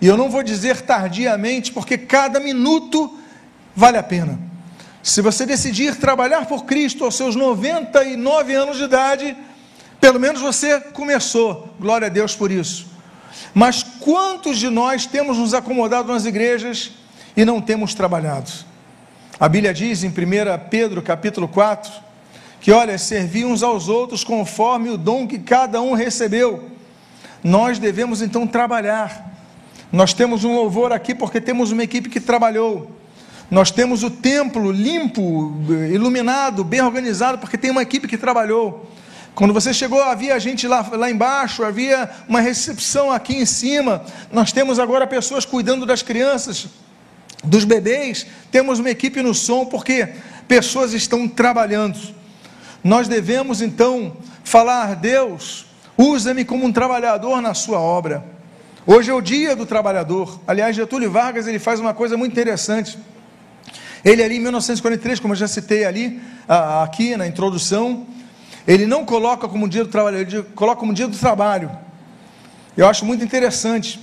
e 0.00 0.06
eu 0.06 0.16
não 0.16 0.28
vou 0.28 0.42
dizer 0.42 0.82
tardiamente, 0.82 1.72
porque 1.72 1.96
cada 1.96 2.38
minuto 2.38 3.18
vale 3.74 3.96
a 3.96 4.02
pena. 4.02 4.38
Se 5.02 5.22
você 5.22 5.46
decidir 5.46 5.96
trabalhar 5.96 6.46
por 6.46 6.64
Cristo 6.64 7.04
aos 7.04 7.16
seus 7.16 7.36
99 7.36 8.54
anos 8.54 8.76
de 8.76 8.84
idade, 8.84 9.36
pelo 10.00 10.18
menos 10.18 10.40
você 10.40 10.80
começou, 10.80 11.72
glória 11.78 12.06
a 12.06 12.10
Deus 12.10 12.34
por 12.34 12.50
isso. 12.50 12.86
Mas 13.54 13.82
quantos 13.82 14.58
de 14.58 14.68
nós 14.68 15.06
temos 15.06 15.38
nos 15.38 15.54
acomodado 15.54 16.12
nas 16.12 16.24
igrejas 16.24 16.90
e 17.36 17.44
não 17.44 17.60
temos 17.60 17.94
trabalhado? 17.94 18.50
A 19.38 19.48
Bíblia 19.48 19.72
diz 19.72 20.02
em 20.02 20.08
1 20.08 20.12
Pedro 20.70 21.02
capítulo 21.02 21.46
4 21.46 21.92
que, 22.60 22.72
olha, 22.72 22.98
servir 22.98 23.44
uns 23.44 23.62
aos 23.62 23.88
outros 23.88 24.24
conforme 24.24 24.90
o 24.90 24.96
dom 24.96 25.26
que 25.26 25.38
cada 25.38 25.80
um 25.80 25.92
recebeu. 25.92 26.70
Nós 27.44 27.78
devemos 27.78 28.22
então 28.22 28.46
trabalhar. 28.46 29.35
Nós 29.92 30.12
temos 30.12 30.44
um 30.44 30.54
louvor 30.54 30.92
aqui 30.92 31.14
porque 31.14 31.40
temos 31.40 31.72
uma 31.72 31.82
equipe 31.82 32.08
que 32.08 32.20
trabalhou. 32.20 32.90
Nós 33.50 33.70
temos 33.70 34.02
o 34.02 34.10
templo 34.10 34.72
limpo, 34.72 35.54
iluminado, 35.92 36.64
bem 36.64 36.80
organizado, 36.80 37.38
porque 37.38 37.56
tem 37.56 37.70
uma 37.70 37.82
equipe 37.82 38.08
que 38.08 38.18
trabalhou. 38.18 38.90
Quando 39.36 39.54
você 39.54 39.72
chegou, 39.72 40.02
havia 40.02 40.40
gente 40.40 40.66
lá, 40.66 40.88
lá 40.92 41.10
embaixo, 41.10 41.62
havia 41.62 42.10
uma 42.28 42.40
recepção 42.40 43.12
aqui 43.12 43.36
em 43.36 43.46
cima. 43.46 44.04
Nós 44.32 44.50
temos 44.50 44.78
agora 44.78 45.06
pessoas 45.06 45.44
cuidando 45.44 45.86
das 45.86 46.02
crianças, 46.02 46.66
dos 47.44 47.64
bebês. 47.64 48.26
Temos 48.50 48.78
uma 48.80 48.90
equipe 48.90 49.22
no 49.22 49.34
som, 49.34 49.66
porque 49.66 50.08
pessoas 50.48 50.92
estão 50.92 51.28
trabalhando. 51.28 51.98
Nós 52.82 53.06
devemos 53.06 53.60
então 53.60 54.16
falar: 54.42 54.96
Deus, 54.96 55.66
usa-me 55.96 56.44
como 56.44 56.66
um 56.66 56.72
trabalhador 56.72 57.40
na 57.40 57.54
Sua 57.54 57.78
obra. 57.78 58.35
Hoje 58.88 59.10
é 59.10 59.14
o 59.14 59.20
dia 59.20 59.56
do 59.56 59.66
trabalhador. 59.66 60.38
Aliás, 60.46 60.76
Getúlio 60.76 61.10
Vargas 61.10 61.48
ele 61.48 61.58
faz 61.58 61.80
uma 61.80 61.92
coisa 61.92 62.16
muito 62.16 62.30
interessante. 62.30 62.96
Ele 64.04 64.22
ali 64.22 64.36
em 64.36 64.40
1943, 64.40 65.18
como 65.18 65.32
eu 65.34 65.36
já 65.36 65.48
citei 65.48 65.84
ali, 65.84 66.22
aqui 66.46 67.16
na 67.16 67.26
introdução, 67.26 68.06
ele 68.64 68.86
não 68.86 69.04
coloca 69.04 69.48
como 69.48 69.68
dia 69.68 69.82
do 69.82 69.90
trabalho, 69.90 70.18
ele 70.18 70.42
coloca 70.54 70.78
como 70.78 70.94
dia 70.94 71.08
do 71.08 71.18
trabalho. 71.18 71.68
Eu 72.76 72.86
acho 72.86 73.04
muito 73.04 73.24
interessante, 73.24 73.98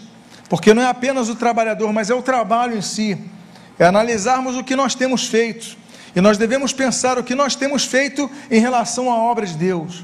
porque 0.49 0.73
não 0.73 0.81
é 0.81 0.87
apenas 0.87 1.29
o 1.29 1.35
trabalhador, 1.35 1.93
mas 1.93 2.09
é 2.09 2.13
o 2.13 2.21
trabalho 2.21 2.77
em 2.77 2.81
si. 2.81 3.17
É 3.79 3.85
analisarmos 3.85 4.57
o 4.57 4.65
que 4.65 4.75
nós 4.75 4.95
temos 4.95 5.25
feito. 5.27 5.77
E 6.13 6.19
nós 6.19 6.37
devemos 6.37 6.73
pensar 6.73 7.17
o 7.17 7.23
que 7.23 7.35
nós 7.35 7.55
temos 7.55 7.85
feito 7.85 8.29
em 8.51 8.59
relação 8.59 9.09
à 9.09 9.15
obra 9.15 9.45
de 9.45 9.55
Deus. 9.55 10.03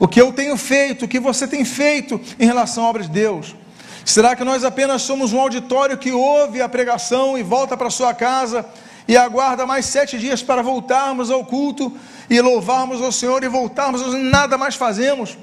O 0.00 0.08
que 0.08 0.20
eu 0.20 0.32
tenho 0.32 0.56
feito, 0.56 1.04
o 1.04 1.08
que 1.08 1.20
você 1.20 1.46
tem 1.46 1.64
feito 1.64 2.20
em 2.40 2.46
relação 2.46 2.84
à 2.84 2.88
obra 2.88 3.04
de 3.04 3.08
Deus. 3.08 3.54
Será 4.04 4.34
que 4.34 4.44
nós 4.44 4.64
apenas 4.64 5.02
somos 5.02 5.32
um 5.32 5.40
auditório 5.40 5.98
que 5.98 6.12
ouve 6.12 6.60
a 6.60 6.68
pregação 6.68 7.36
e 7.36 7.42
volta 7.42 7.76
para 7.76 7.90
sua 7.90 8.14
casa 8.14 8.64
e 9.06 9.16
aguarda 9.16 9.66
mais 9.66 9.86
sete 9.86 10.18
dias 10.18 10.42
para 10.42 10.62
voltarmos 10.62 11.30
ao 11.30 11.44
culto 11.44 11.96
e 12.28 12.40
louvarmos 12.40 13.02
ao 13.02 13.12
Senhor 13.12 13.42
e 13.42 13.48
voltarmos, 13.48 14.02
e 14.02 14.18
nada 14.18 14.56
mais 14.56 14.74
fazemos? 14.74 15.36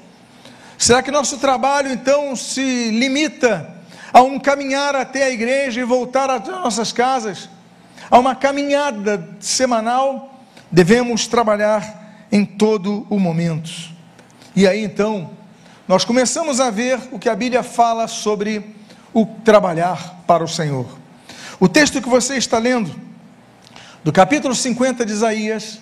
Será 0.76 1.02
que 1.02 1.10
nosso 1.10 1.38
trabalho 1.38 1.92
então 1.92 2.34
se 2.36 2.90
limita 2.90 3.74
a 4.12 4.22
um 4.22 4.38
caminhar 4.38 4.94
até 4.94 5.24
a 5.24 5.30
igreja 5.30 5.80
e 5.80 5.84
voltar 5.84 6.30
às 6.30 6.46
nossas 6.46 6.92
casas? 6.92 7.48
A 8.10 8.18
uma 8.18 8.34
caminhada 8.34 9.28
semanal? 9.40 10.40
Devemos 10.70 11.26
trabalhar 11.26 12.26
em 12.30 12.44
todo 12.44 13.06
o 13.10 13.18
momento. 13.18 13.70
E 14.54 14.66
aí 14.66 14.82
então, 14.82 15.30
nós 15.88 16.04
começamos 16.04 16.60
a 16.60 16.68
ver 16.68 17.00
o 17.10 17.18
que 17.18 17.30
a 17.30 17.34
Bíblia 17.34 17.62
fala 17.62 18.06
sobre 18.06 18.76
o 19.14 19.24
trabalhar 19.24 20.22
para 20.26 20.44
o 20.44 20.48
Senhor. 20.48 20.86
O 21.58 21.66
texto 21.66 22.02
que 22.02 22.08
você 22.10 22.36
está 22.36 22.58
lendo, 22.58 22.94
do 24.04 24.12
capítulo 24.12 24.54
50 24.54 25.06
de 25.06 25.12
Isaías, 25.12 25.80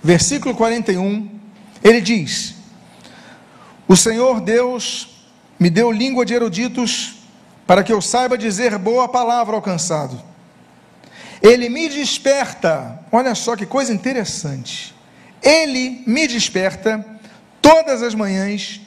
versículo 0.00 0.54
41, 0.54 1.28
ele 1.82 2.00
diz: 2.00 2.54
O 3.88 3.96
Senhor 3.96 4.40
Deus 4.40 5.26
me 5.58 5.68
deu 5.68 5.90
língua 5.90 6.24
de 6.24 6.32
eruditos 6.32 7.16
para 7.66 7.82
que 7.82 7.92
eu 7.92 8.00
saiba 8.00 8.38
dizer 8.38 8.78
boa 8.78 9.08
palavra 9.08 9.56
ao 9.56 9.62
cansado. 9.62 10.22
Ele 11.42 11.68
me 11.68 11.88
desperta, 11.88 13.00
olha 13.10 13.34
só 13.34 13.56
que 13.56 13.66
coisa 13.66 13.92
interessante. 13.92 14.94
Ele 15.42 16.04
me 16.06 16.28
desperta 16.28 17.04
todas 17.60 18.00
as 18.00 18.14
manhãs, 18.14 18.80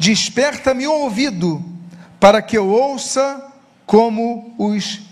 desperta-me 0.00 0.86
o 0.86 0.92
ouvido 0.92 1.62
para 2.18 2.40
que 2.40 2.56
eu 2.56 2.66
ouça 2.66 3.52
como 3.84 4.54
os 4.56 5.02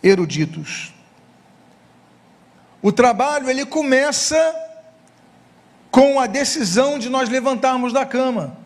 eruditos. 0.00 0.94
O 2.80 2.92
trabalho 2.92 3.50
ele 3.50 3.66
começa 3.66 4.36
com 5.90 6.20
a 6.20 6.28
decisão 6.28 6.96
de 6.96 7.08
nós 7.08 7.28
levantarmos 7.28 7.92
da 7.92 8.06
cama. 8.06 8.56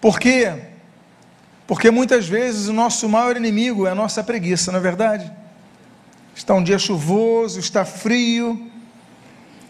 Por 0.00 0.20
quê? 0.20 0.62
Porque 1.66 1.90
muitas 1.90 2.28
vezes 2.28 2.68
o 2.68 2.72
nosso 2.72 3.08
maior 3.08 3.36
inimigo 3.36 3.84
é 3.84 3.90
a 3.90 3.96
nossa 3.96 4.22
preguiça, 4.22 4.70
não 4.70 4.78
é 4.78 4.82
verdade? 4.82 5.32
Está 6.36 6.54
um 6.54 6.62
dia 6.62 6.78
chuvoso, 6.78 7.58
está 7.58 7.84
frio, 7.84 8.70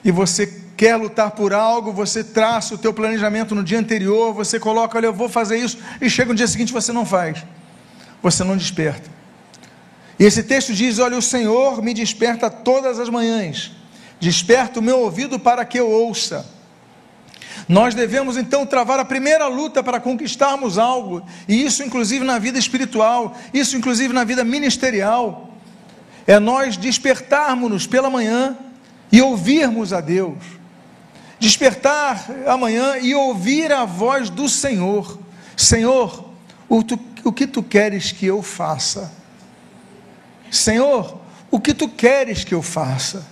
e 0.05 0.11
você 0.11 0.63
quer 0.76 0.97
lutar 0.97 1.31
por 1.33 1.52
algo, 1.52 1.93
você 1.93 2.23
traça 2.23 2.75
o 2.75 2.78
teu 2.78 2.93
planejamento 2.93 3.54
no 3.54 3.62
dia 3.62 3.78
anterior, 3.78 4.33
você 4.33 4.59
coloca, 4.59 4.99
olha, 4.99 5.07
eu 5.07 5.14
vou 5.14 5.28
fazer 5.28 5.59
isso, 5.59 5.78
e 6.00 6.11
chega 6.11 6.31
no 6.31 6.35
dia 6.35 6.47
seguinte 6.47 6.73
você 6.73 6.93
não 6.93 7.07
faz. 7.07 7.45
Você 8.23 8.43
não 8.43 8.57
desperta. 8.57 9.11
E 10.19 10.25
esse 10.25 10.43
texto 10.43 10.73
diz: 10.73 10.99
Olha, 10.99 11.19
o 11.19 11.23
Senhor 11.23 11.83
me 11.83 11.93
desperta 11.93 12.49
todas 12.49 12.99
as 12.99 13.09
manhãs 13.09 13.73
desperta 14.25 14.81
o 14.81 14.83
meu 14.83 15.00
ouvido 15.00 15.38
para 15.38 15.64
que 15.64 15.78
eu 15.78 15.90
ouça. 15.90 16.47
Nós 17.69 17.95
devemos 17.95 18.37
então 18.37 18.66
travar 18.66 18.99
a 18.99 19.04
primeira 19.04 19.47
luta 19.47 19.83
para 19.83 20.00
conquistarmos 20.00 20.76
algo, 20.78 21.23
e 21.49 21.64
isso 21.64 21.83
inclusive 21.83 22.25
na 22.25 22.38
vida 22.38 22.59
espiritual, 22.59 23.37
isso 23.52 23.76
inclusive 23.76 24.12
na 24.12 24.25
vida 24.25 24.43
ministerial, 24.43 25.50
é 26.26 26.38
nós 26.38 26.76
despertarmos-nos 26.76 27.87
pela 27.87 28.11
manhã 28.11 28.57
e 29.12 29.23
ouvirmos 29.23 29.93
a 29.93 30.00
Deus. 30.00 30.38
Despertar 31.45 32.25
amanhã 32.47 32.97
e 32.97 33.15
ouvir 33.15 33.71
a 33.71 33.85
voz 33.85 34.31
do 34.31 34.49
Senhor: 34.49 35.19
Senhor, 35.55 36.31
o, 36.67 36.83
tu, 36.83 36.99
o 37.23 37.31
que 37.31 37.47
tu 37.47 37.63
queres 37.63 38.13
que 38.13 38.25
eu 38.25 38.43
faça? 38.43 39.13
Senhor, 40.51 41.21
o 41.51 41.61
que 41.61 41.75
tu 41.75 41.87
queres 41.87 42.45
que 42.45 42.55
eu 42.55 42.63
faça? 42.63 43.27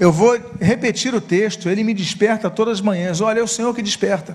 Eu 0.00 0.10
vou 0.10 0.40
repetir 0.58 1.14
o 1.14 1.20
texto, 1.20 1.68
ele 1.68 1.84
me 1.84 1.92
desperta 1.92 2.48
todas 2.48 2.78
as 2.78 2.80
manhãs. 2.80 3.20
Olha, 3.20 3.40
é 3.40 3.42
o 3.42 3.46
Senhor 3.46 3.74
que 3.74 3.82
desperta. 3.82 4.34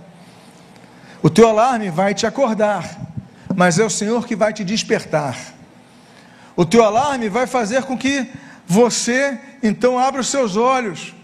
O 1.20 1.28
teu 1.28 1.48
alarme 1.48 1.90
vai 1.90 2.14
te 2.14 2.28
acordar, 2.28 3.02
mas 3.56 3.80
é 3.80 3.84
o 3.84 3.90
Senhor 3.90 4.28
que 4.28 4.36
vai 4.36 4.54
te 4.54 4.64
despertar. 4.64 5.36
O 6.56 6.64
teu 6.64 6.84
alarme 6.84 7.30
vai 7.30 7.48
fazer 7.48 7.82
com 7.82 7.98
que 7.98 8.30
você 8.68 9.40
então 9.64 9.98
abra 9.98 10.22
os 10.22 10.28
seus 10.28 10.56
olhos, 10.56 11.16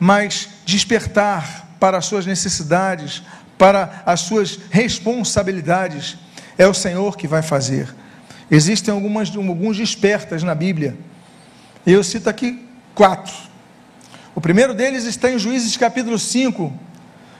mas 0.00 0.55
despertar 0.66 1.68
para 1.78 1.96
as 1.96 2.06
suas 2.06 2.26
necessidades, 2.26 3.22
para 3.56 4.02
as 4.04 4.20
suas 4.20 4.58
responsabilidades, 4.70 6.18
é 6.58 6.66
o 6.66 6.74
Senhor 6.74 7.16
que 7.16 7.28
vai 7.28 7.40
fazer. 7.40 7.94
Existem 8.50 8.92
algumas, 8.92 9.34
alguns 9.34 9.76
despertas 9.76 10.42
na 10.42 10.54
Bíblia. 10.54 10.98
Eu 11.86 12.02
cito 12.02 12.28
aqui 12.28 12.66
quatro. 12.94 13.32
O 14.34 14.40
primeiro 14.40 14.74
deles 14.74 15.04
está 15.04 15.30
em 15.30 15.38
Juízes 15.38 15.76
capítulo 15.76 16.18
5, 16.18 16.72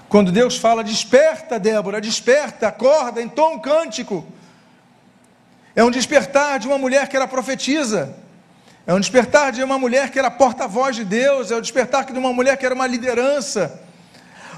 quando 0.08 0.30
Deus 0.30 0.56
fala: 0.56 0.84
Desperta, 0.84 1.58
Débora, 1.58 2.00
desperta, 2.00 2.68
acorda, 2.68 3.20
entoa 3.20 3.50
um 3.50 3.58
cântico. 3.58 4.24
É 5.74 5.82
um 5.84 5.90
despertar 5.90 6.58
de 6.58 6.66
uma 6.66 6.78
mulher 6.78 7.08
que 7.08 7.16
era 7.16 7.26
profetisa, 7.26 8.16
é 8.86 8.94
um 8.94 9.00
despertar 9.00 9.52
de 9.52 9.62
uma 9.62 9.78
mulher 9.78 10.10
que 10.10 10.18
era 10.18 10.30
porta-voz 10.30 10.94
de 10.96 11.04
Deus, 11.04 11.50
é 11.50 11.54
o 11.54 11.58
um 11.58 11.60
despertar 11.60 12.04
de 12.04 12.18
uma 12.18 12.32
mulher 12.32 12.56
que 12.56 12.64
era 12.64 12.74
uma 12.74 12.86
liderança, 12.86 13.80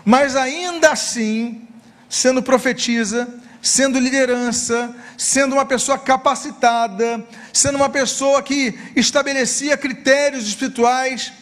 mas 0.05 0.37
ainda 0.37 0.91
assim, 0.91 1.67
sendo 2.09 2.43
profetisa, 2.43 3.29
sendo 3.63 3.99
liderança, 3.99 4.95
sendo 5.17 5.55
uma 5.55 5.65
pessoa 5.65 5.99
capacitada, 5.99 7.25
sendo 7.53 7.77
uma 7.77 7.89
pessoa 7.89 8.43
que 8.43 8.79
estabelecia 8.95 9.77
critérios 9.77 10.47
espirituais, 10.47 11.33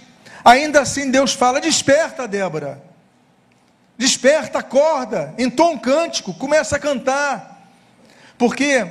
Ainda 0.46 0.82
assim, 0.82 1.10
Deus 1.10 1.32
fala: 1.32 1.60
desperta, 1.60 2.28
Débora. 2.28 2.80
Desperta, 3.98 4.60
acorda, 4.60 5.34
entoa 5.36 5.70
um 5.70 5.78
cântico, 5.78 6.32
começa 6.34 6.76
a 6.76 6.78
cantar. 6.78 7.68
Porque, 8.38 8.86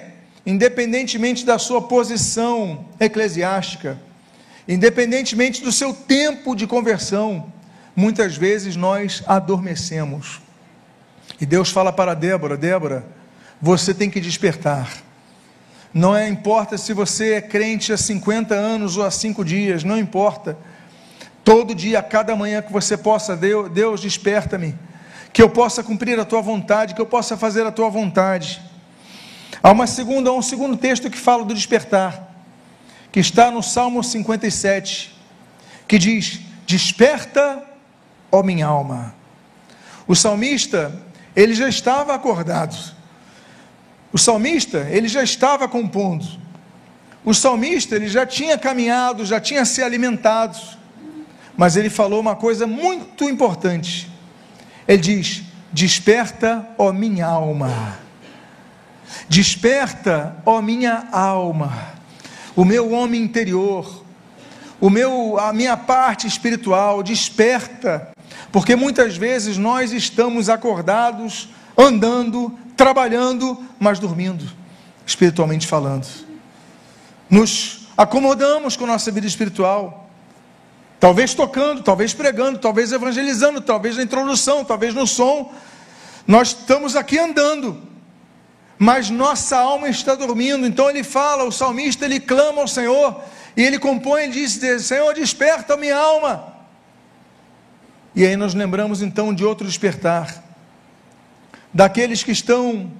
independentemente 0.45 1.45
da 1.45 1.57
sua 1.57 1.81
posição 1.81 2.85
eclesiástica, 2.99 3.99
independentemente 4.67 5.61
do 5.63 5.71
seu 5.71 5.93
tempo 5.93 6.55
de 6.55 6.67
conversão, 6.67 7.51
muitas 7.95 8.35
vezes 8.37 8.75
nós 8.75 9.23
adormecemos. 9.25 10.41
E 11.39 11.45
Deus 11.45 11.69
fala 11.69 11.91
para 11.91 12.13
Débora: 12.13 12.55
Débora, 12.55 13.05
você 13.61 13.93
tem 13.93 14.09
que 14.09 14.21
despertar. 14.21 14.91
Não 15.93 16.15
é, 16.15 16.27
importa 16.27 16.77
se 16.77 16.93
você 16.93 17.35
é 17.35 17.41
crente 17.41 17.93
há 17.93 17.97
50 17.97 18.53
anos 18.53 18.97
ou 18.97 19.05
há 19.05 19.11
5 19.11 19.45
dias, 19.45 19.83
não 19.83 19.97
importa. 19.97 20.57
Todo 21.43 21.73
dia, 21.73 21.99
a 21.99 22.03
cada 22.03 22.35
manhã 22.35 22.61
que 22.61 22.73
você 22.73 22.97
possa, 22.97 23.35
Deus, 23.35 23.71
Deus 23.71 24.01
desperta-me, 24.01 24.75
que 25.31 25.41
eu 25.41 25.49
possa 25.49 25.83
cumprir 25.83 26.19
a 26.19 26.25
tua 26.25 26.41
vontade, 26.41 26.93
que 26.93 27.01
eu 27.01 27.05
possa 27.05 27.37
fazer 27.37 27.65
a 27.65 27.71
tua 27.71 27.89
vontade. 27.89 28.61
Há 29.61 29.71
uma 29.71 29.87
segunda, 29.87 30.31
um 30.31 30.41
segundo 30.41 30.77
texto 30.77 31.09
que 31.09 31.17
fala 31.17 31.43
do 31.43 31.53
despertar, 31.53 32.35
que 33.11 33.19
está 33.19 33.49
no 33.49 33.63
Salmo 33.63 34.03
57, 34.03 35.15
que 35.87 35.97
diz: 35.97 36.39
Desperta, 36.65 37.63
ó 38.31 38.43
minha 38.43 38.67
alma. 38.67 39.15
O 40.07 40.15
salmista, 40.15 40.93
ele 41.35 41.53
já 41.53 41.67
estava 41.67 42.13
acordado. 42.13 42.75
O 44.11 44.17
salmista, 44.17 44.87
ele 44.89 45.07
já 45.07 45.23
estava 45.23 45.67
compondo. 45.67 46.25
O 47.23 47.33
salmista, 47.33 47.95
ele 47.95 48.07
já 48.07 48.25
tinha 48.25 48.57
caminhado, 48.57 49.25
já 49.25 49.39
tinha 49.39 49.65
se 49.65 49.81
alimentado. 49.81 50.57
Mas 51.57 51.75
ele 51.75 51.89
falou 51.89 52.19
uma 52.19 52.35
coisa 52.35 52.67
muito 52.67 53.27
importante. 53.29 54.09
Ele 54.87 55.01
diz: 55.01 55.41
Desperta, 55.71 56.67
ó 56.77 56.91
minha 56.91 57.25
alma. 57.25 58.04
Desperta, 59.27 60.37
ó 60.45 60.61
minha 60.61 61.07
alma. 61.11 61.93
O 62.55 62.63
meu 62.63 62.91
homem 62.91 63.21
interior, 63.21 64.03
o 64.79 64.89
meu 64.89 65.37
a 65.39 65.51
minha 65.51 65.75
parte 65.75 66.25
espiritual 66.25 67.03
desperta, 67.03 68.11
porque 68.51 68.75
muitas 68.75 69.17
vezes 69.17 69.57
nós 69.57 69.91
estamos 69.91 70.49
acordados, 70.49 71.49
andando, 71.77 72.57
trabalhando, 72.77 73.61
mas 73.77 73.99
dormindo, 73.99 74.45
espiritualmente 75.05 75.67
falando. 75.67 76.07
Nos 77.29 77.89
acomodamos 77.97 78.77
com 78.77 78.85
nossa 78.85 79.11
vida 79.11 79.27
espiritual 79.27 80.05
Talvez 80.99 81.33
tocando, 81.33 81.83
talvez 81.83 82.13
pregando, 82.13 82.57
talvez 82.57 82.91
evangelizando, 82.91 83.61
talvez 83.61 83.97
na 83.97 84.03
introdução, 84.03 84.63
talvez 84.63 84.93
no 84.93 85.05
som. 85.05 85.53
Nós 86.25 86.47
estamos 86.47 86.95
aqui 86.95 87.19
andando, 87.19 87.79
mas 88.77 89.09
nossa 89.09 89.57
alma 89.57 89.87
está 89.87 90.15
dormindo. 90.15 90.65
Então 90.65 90.89
ele 90.89 91.03
fala, 91.03 91.43
o 91.43 91.51
salmista, 91.51 92.05
ele 92.05 92.19
clama 92.19 92.61
ao 92.61 92.67
Senhor, 92.67 93.21
e 93.55 93.63
ele 93.63 93.79
compõe, 93.79 94.23
ele 94.23 94.33
diz: 94.33 94.59
Senhor, 94.83 95.13
desperta 95.13 95.75
a 95.75 95.77
minha 95.77 95.97
alma. 95.97 96.53
E 98.15 98.25
aí 98.25 98.35
nós 98.35 98.53
lembramos 98.53 99.01
então 99.01 99.33
de 99.33 99.43
outro 99.43 99.67
despertar, 99.67 100.43
daqueles 101.73 102.23
que 102.23 102.31
estão 102.31 102.91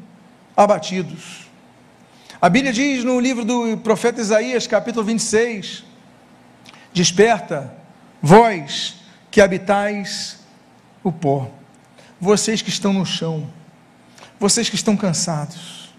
abatidos. 0.56 1.46
A 2.42 2.50
Bíblia 2.50 2.74
diz 2.74 3.04
no 3.04 3.20
livro 3.20 3.46
do 3.46 3.78
profeta 3.78 4.22
Isaías, 4.22 4.68
capítulo 4.68 5.06
26, 5.06 5.84
desperta 6.94 7.74
Vós 8.22 8.96
que 9.32 9.42
habitais 9.42 10.40
o 11.04 11.12
pó, 11.12 11.50
vocês 12.20 12.62
que 12.62 12.70
estão 12.70 12.92
no 12.92 13.06
chão, 13.06 13.48
vocês 14.40 14.70
que 14.70 14.76
estão 14.76 14.96
cansados. 14.96 15.94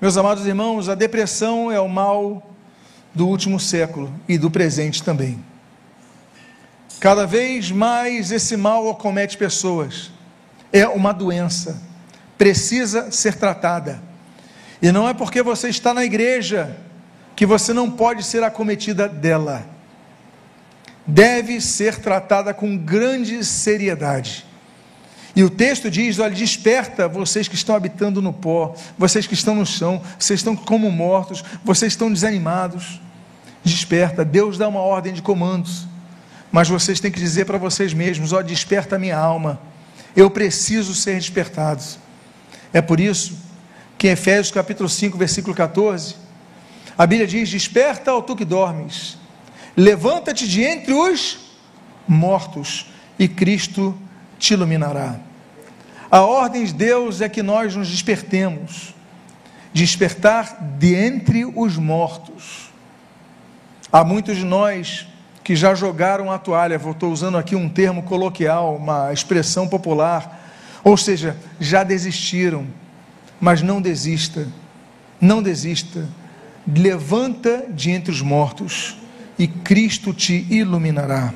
Meus 0.00 0.16
amados 0.16 0.46
irmãos, 0.46 0.88
a 0.88 0.94
depressão 0.94 1.70
é 1.70 1.80
o 1.80 1.88
mal 1.88 2.50
do 3.14 3.26
último 3.26 3.58
século 3.58 4.12
e 4.28 4.38
do 4.38 4.50
presente 4.50 5.02
também. 5.02 5.42
Cada 7.00 7.26
vez 7.26 7.70
mais 7.70 8.30
esse 8.32 8.56
mal 8.56 8.88
acomete 8.88 9.36
pessoas. 9.36 10.10
É 10.72 10.86
uma 10.86 11.12
doença, 11.12 11.82
precisa 12.36 13.10
ser 13.10 13.34
tratada. 13.34 14.02
E 14.80 14.92
não 14.92 15.08
é 15.08 15.14
porque 15.14 15.42
você 15.42 15.68
está 15.68 15.94
na 15.94 16.04
igreja 16.04 16.76
que 17.34 17.46
você 17.46 17.72
não 17.72 17.90
pode 17.90 18.22
ser 18.22 18.42
acometida 18.42 19.08
dela 19.08 19.78
deve 21.08 21.58
ser 21.58 21.96
tratada 21.96 22.52
com 22.52 22.76
grande 22.76 23.42
seriedade. 23.42 24.44
E 25.38 25.44
o 25.44 25.48
texto 25.48 25.88
diz: 25.88 26.18
olha, 26.18 26.34
desperta 26.34 27.06
vocês 27.06 27.46
que 27.46 27.54
estão 27.54 27.76
habitando 27.76 28.20
no 28.20 28.32
pó, 28.32 28.74
vocês 28.98 29.24
que 29.24 29.34
estão 29.34 29.54
no 29.54 29.64
chão, 29.64 30.02
vocês 30.18 30.40
estão 30.40 30.56
como 30.56 30.90
mortos, 30.90 31.44
vocês 31.64 31.92
estão 31.92 32.12
desanimados. 32.12 33.00
Desperta, 33.62 34.24
Deus 34.24 34.58
dá 34.58 34.66
uma 34.66 34.80
ordem 34.80 35.12
de 35.12 35.22
comandos, 35.22 35.86
mas 36.50 36.68
vocês 36.68 36.98
têm 36.98 37.12
que 37.12 37.20
dizer 37.20 37.44
para 37.44 37.56
vocês 37.56 37.94
mesmos: 37.94 38.32
ó, 38.32 38.42
desperta 38.42 38.96
a 38.96 38.98
minha 38.98 39.16
alma, 39.16 39.60
eu 40.16 40.28
preciso 40.28 40.92
ser 40.92 41.14
despertado. 41.14 41.84
É 42.72 42.82
por 42.82 42.98
isso 42.98 43.38
que 43.96 44.08
em 44.08 44.10
Efésios 44.10 44.50
capítulo 44.50 44.88
5, 44.88 45.16
versículo 45.16 45.54
14, 45.54 46.16
a 46.98 47.06
Bíblia 47.06 47.28
diz: 47.28 47.48
Desperta, 47.48 48.12
ó 48.12 48.20
tu 48.20 48.34
que 48.34 48.44
dormes, 48.44 49.16
Levanta-te 49.76 50.48
de 50.48 50.64
entre 50.64 50.92
os 50.92 51.38
mortos 52.08 52.86
e 53.16 53.28
Cristo 53.28 53.96
te 54.36 54.54
iluminará. 54.54 55.27
A 56.10 56.22
ordem 56.22 56.64
de 56.64 56.72
Deus 56.72 57.20
é 57.20 57.28
que 57.28 57.42
nós 57.42 57.76
nos 57.76 57.88
despertemos, 57.88 58.94
despertar 59.74 60.56
de 60.78 60.94
entre 60.94 61.44
os 61.44 61.76
mortos. 61.76 62.70
Há 63.92 64.02
muitos 64.02 64.38
de 64.38 64.44
nós 64.44 65.06
que 65.44 65.54
já 65.54 65.74
jogaram 65.74 66.32
a 66.32 66.38
toalha, 66.38 66.76
estou 66.76 67.12
usando 67.12 67.36
aqui 67.36 67.54
um 67.54 67.68
termo 67.68 68.02
coloquial, 68.02 68.76
uma 68.76 69.12
expressão 69.12 69.68
popular, 69.68 70.38
ou 70.82 70.96
seja, 70.96 71.36
já 71.60 71.84
desistiram, 71.84 72.66
mas 73.38 73.60
não 73.60 73.80
desista, 73.80 74.48
não 75.20 75.42
desista, 75.42 76.08
levanta 76.66 77.66
de 77.68 77.90
entre 77.90 78.10
os 78.10 78.22
mortos 78.22 78.96
e 79.38 79.46
Cristo 79.46 80.14
te 80.14 80.46
iluminará. 80.50 81.32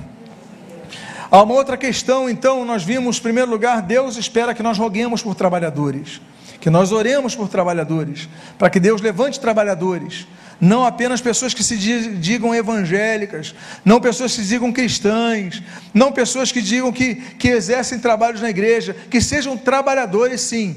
Há 1.32 1.42
uma 1.44 1.54
outra 1.54 1.78
questão, 1.78 2.28
então, 2.28 2.62
nós 2.62 2.84
vimos, 2.84 3.16
em 3.16 3.22
primeiro 3.22 3.50
lugar, 3.50 3.80
Deus 3.80 4.18
espera 4.18 4.52
que 4.52 4.62
nós 4.62 4.76
roguemos 4.76 5.22
por 5.22 5.34
trabalhadores, 5.34 6.20
que 6.60 6.68
nós 6.68 6.92
oremos 6.92 7.34
por 7.34 7.48
trabalhadores, 7.48 8.28
para 8.58 8.68
que 8.68 8.78
Deus 8.78 9.00
levante 9.00 9.40
trabalhadores, 9.40 10.26
não 10.60 10.84
apenas 10.84 11.22
pessoas 11.22 11.54
que 11.54 11.64
se 11.64 11.78
digam 12.18 12.54
evangélicas, 12.54 13.54
não 13.82 13.98
pessoas 13.98 14.36
que 14.36 14.42
se 14.42 14.46
digam 14.46 14.70
cristãs, 14.70 15.62
não 15.94 16.12
pessoas 16.12 16.52
que 16.52 16.60
digam 16.60 16.92
que, 16.92 17.14
que 17.14 17.48
exercem 17.48 17.98
trabalhos 17.98 18.42
na 18.42 18.50
igreja, 18.50 18.94
que 19.10 19.18
sejam 19.18 19.56
trabalhadores 19.56 20.42
sim, 20.42 20.76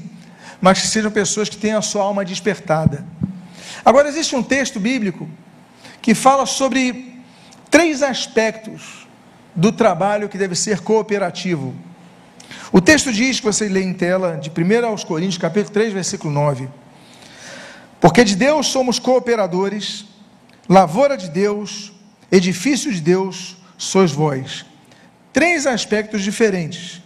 mas 0.58 0.80
que 0.80 0.86
sejam 0.86 1.10
pessoas 1.10 1.50
que 1.50 1.58
tenham 1.58 1.80
a 1.80 1.82
sua 1.82 2.02
alma 2.02 2.24
despertada. 2.24 3.04
Agora, 3.84 4.08
existe 4.08 4.34
um 4.34 4.42
texto 4.42 4.80
bíblico 4.80 5.28
que 6.00 6.14
fala 6.14 6.46
sobre 6.46 7.20
três 7.70 8.02
aspectos 8.02 9.05
do 9.56 9.72
trabalho 9.72 10.28
que 10.28 10.38
deve 10.38 10.54
ser 10.54 10.80
cooperativo. 10.80 11.74
O 12.70 12.80
texto 12.80 13.12
diz, 13.12 13.40
que 13.40 13.46
você 13.46 13.68
lê 13.68 13.82
em 13.82 13.94
tela, 13.94 14.36
de 14.36 14.50
1 14.50 14.86
aos 14.86 15.02
Coríntios, 15.02 15.38
capítulo 15.38 15.72
3, 15.72 15.92
versículo 15.92 16.32
9. 16.32 16.68
Porque 18.00 18.22
de 18.22 18.36
Deus 18.36 18.66
somos 18.66 18.98
cooperadores, 18.98 20.04
lavoura 20.68 21.16
de 21.16 21.30
Deus, 21.30 21.92
edifício 22.30 22.92
de 22.92 23.00
Deus, 23.00 23.56
sois 23.78 24.12
vós. 24.12 24.66
Três 25.32 25.66
aspectos 25.66 26.22
diferentes. 26.22 27.02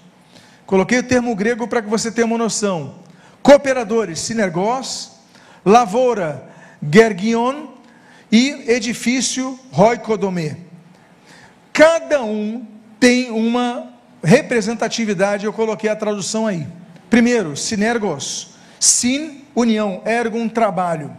Coloquei 0.66 0.98
o 0.98 1.02
termo 1.02 1.34
grego 1.34 1.68
para 1.68 1.82
que 1.82 1.88
você 1.88 2.10
tenha 2.10 2.26
uma 2.26 2.38
noção. 2.38 2.96
Cooperadores, 3.42 4.18
sinergós, 4.18 5.12
lavoura, 5.64 6.48
gergion, 6.92 7.68
e 8.32 8.70
edifício 8.70 9.58
Roicodomê. 9.72 10.56
Cada 11.72 12.22
um 12.22 12.66
tem 12.98 13.30
uma 13.30 13.92
representatividade, 14.22 15.46
eu 15.46 15.52
coloquei 15.52 15.88
a 15.88 15.96
tradução 15.96 16.46
aí. 16.46 16.66
Primeiro, 17.09 17.56
sinergos, 17.56 18.54
sin, 18.78 19.44
união, 19.54 20.02
ergo, 20.04 20.38
um 20.38 20.48
trabalho. 20.48 21.11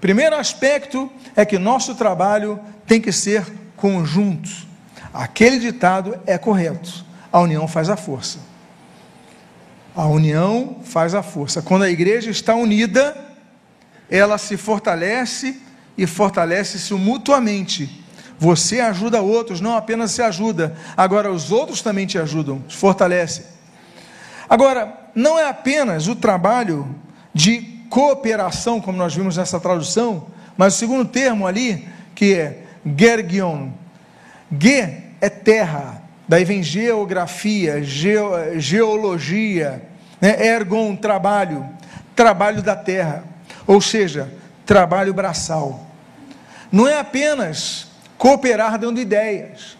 Primeiro 0.00 0.36
aspecto 0.36 1.10
é 1.34 1.44
que 1.44 1.58
nosso 1.58 1.94
trabalho 1.94 2.60
tem 2.86 3.00
que 3.00 3.10
ser 3.10 3.44
conjunto. 3.76 4.50
Aquele 5.12 5.58
ditado 5.58 6.20
é 6.26 6.36
correto. 6.36 7.04
A 7.32 7.40
união 7.40 7.66
faz 7.66 7.88
a 7.88 7.96
força. 7.96 8.38
A 9.96 10.06
união 10.06 10.80
faz 10.84 11.14
a 11.14 11.22
força. 11.22 11.62
Quando 11.62 11.84
a 11.84 11.90
igreja 11.90 12.30
está 12.30 12.54
unida, 12.54 13.16
ela 14.10 14.38
se 14.38 14.56
fortalece 14.56 15.60
e 15.96 16.06
fortalece-se 16.06 16.92
mutuamente. 16.94 18.03
Você 18.38 18.80
ajuda 18.80 19.20
outros, 19.20 19.60
não 19.60 19.76
apenas 19.76 20.10
se 20.10 20.22
ajuda, 20.22 20.76
agora 20.96 21.30
os 21.30 21.52
outros 21.52 21.80
também 21.82 22.06
te 22.06 22.18
ajudam, 22.18 22.60
te 22.66 22.76
fortalecem. 22.76 23.44
Agora, 24.48 24.92
não 25.14 25.38
é 25.38 25.48
apenas 25.48 26.08
o 26.08 26.16
trabalho 26.16 26.94
de 27.32 27.60
cooperação, 27.88 28.80
como 28.80 28.98
nós 28.98 29.14
vimos 29.14 29.36
nessa 29.36 29.60
tradução, 29.60 30.26
mas 30.56 30.74
o 30.74 30.78
segundo 30.78 31.04
termo 31.04 31.46
ali, 31.46 31.88
que 32.14 32.34
é 32.34 32.64
gergion. 32.98 33.70
Ge 34.60 35.04
é 35.20 35.30
terra, 35.30 36.02
daí 36.28 36.44
vem 36.44 36.62
geografia, 36.62 37.82
geo, 37.82 38.60
geologia, 38.60 39.82
né? 40.20 40.46
ergon, 40.46 40.94
trabalho, 40.96 41.68
trabalho 42.14 42.62
da 42.62 42.76
terra. 42.76 43.24
Ou 43.66 43.80
seja, 43.80 44.32
trabalho 44.66 45.14
braçal. 45.14 45.86
Não 46.70 46.86
é 46.86 46.98
apenas 46.98 47.88
cooperar 48.24 48.78
dando 48.78 48.98
ideias. 48.98 49.76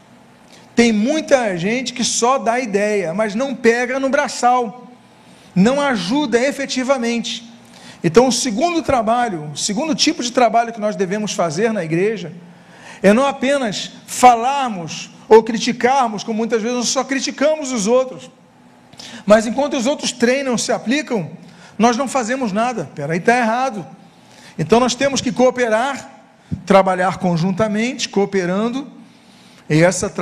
Tem 0.77 0.93
muita 0.93 1.57
gente 1.57 1.95
que 1.95 2.05
só 2.05 2.37
dá 2.37 2.61
ideia, 2.61 3.15
mas 3.15 3.35
não 3.35 3.55
pega 3.55 3.99
no 3.99 4.11
braçal, 4.11 4.87
não 5.55 5.81
ajuda 5.81 6.39
efetivamente. 6.39 7.51
Então, 8.03 8.29
o 8.29 8.33
segundo 8.33 8.83
trabalho, 8.83 9.51
o 9.55 9.57
segundo 9.57 9.95
tipo 9.95 10.23
de 10.23 10.31
trabalho 10.31 10.75
que 10.75 10.81
nós 10.81 10.95
devemos 10.95 11.33
fazer 11.33 11.73
na 11.73 11.83
igreja, 11.83 12.35
é 13.03 13.15
não 13.15 13.27
apenas 13.27 13.93
falarmos 14.07 15.09
ou 15.27 15.43
criticarmos, 15.43 16.23
como 16.23 16.37
muitas 16.37 16.61
vezes 16.61 16.77
nós 16.77 16.89
só 16.89 17.03
criticamos 17.03 17.73
os 17.73 17.87
outros, 17.87 18.31
mas 19.25 19.47
enquanto 19.47 19.75
os 19.75 19.87
outros 19.87 20.13
treinam, 20.13 20.59
se 20.59 20.71
aplicam, 20.71 21.31
nós 21.79 21.97
não 21.97 22.07
fazemos 22.07 22.53
nada. 22.53 22.91
Peraí, 22.95 23.21
está 23.21 23.39
errado. 23.39 23.87
Então 24.59 24.79
nós 24.79 24.95
temos 24.95 25.23
que 25.23 25.33
cooperar, 25.33 26.14
trabalhar 26.67 27.19
conjuntamente, 27.19 28.09
cooperando, 28.09 28.87
e 29.69 29.83
essa, 29.83 30.13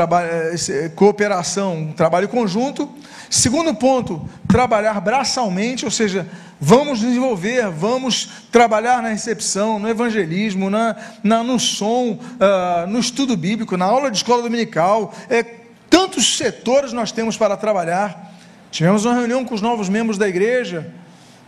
cooperação, 0.94 1.92
trabalho 1.96 2.28
conjunto. 2.28 2.88
Segundo 3.28 3.74
ponto, 3.74 4.28
trabalhar 4.46 5.00
braçalmente, 5.00 5.84
ou 5.84 5.90
seja, 5.90 6.28
vamos 6.60 7.00
desenvolver, 7.00 7.68
vamos 7.70 8.28
trabalhar 8.52 9.02
na 9.02 9.08
recepção, 9.08 9.78
no 9.78 9.88
evangelismo, 9.88 10.70
na, 10.70 10.94
na 11.24 11.42
no 11.42 11.58
som, 11.58 12.12
uh, 12.12 12.86
no 12.86 13.00
estudo 13.00 13.36
bíblico, 13.36 13.76
na 13.76 13.86
aula 13.86 14.10
de 14.10 14.18
escola 14.18 14.42
dominical. 14.42 15.12
É, 15.28 15.42
tantos 15.90 16.36
setores 16.36 16.92
nós 16.92 17.10
temos 17.10 17.36
para 17.36 17.56
trabalhar. 17.56 18.32
Tivemos 18.70 19.04
uma 19.04 19.14
reunião 19.14 19.44
com 19.44 19.54
os 19.54 19.60
novos 19.60 19.88
membros 19.88 20.16
da 20.16 20.28
igreja, 20.28 20.92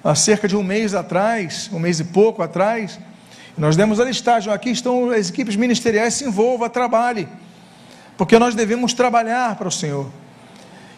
há 0.03 0.15
cerca 0.15 0.49
de 0.49 0.57
um 0.57 0.65
mês 0.65 0.95
atrás, 0.95 1.71
um 1.73 1.79
mês 1.79 2.01
e 2.01 2.05
pouco 2.05 2.43
atrás. 2.43 2.99
Nós 3.57 3.77
demos 3.77 4.01
a 4.01 4.05
listagem, 4.05 4.53
aqui 4.53 4.71
estão 4.71 5.11
as 5.11 5.31
equipes 5.31 5.57
ministeriais, 5.57 6.15
se 6.15 6.25
envolva, 6.25 6.69
trabalhe 6.69 7.29
porque 8.17 8.39
nós 8.39 8.55
devemos 8.55 8.93
trabalhar 8.93 9.57
para 9.57 9.69
o 9.69 9.73
Senhor. 9.73 10.11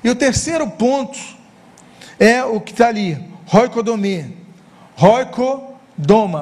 E 0.02 0.10
o 0.10 0.14
terceiro 0.14 0.68
ponto 0.70 1.18
é 2.18 2.44
o 2.44 2.60
que 2.60 2.72
está 2.72 2.88
ali, 2.88 3.22
roicodomia. 3.46 4.32
Roico. 4.94 5.72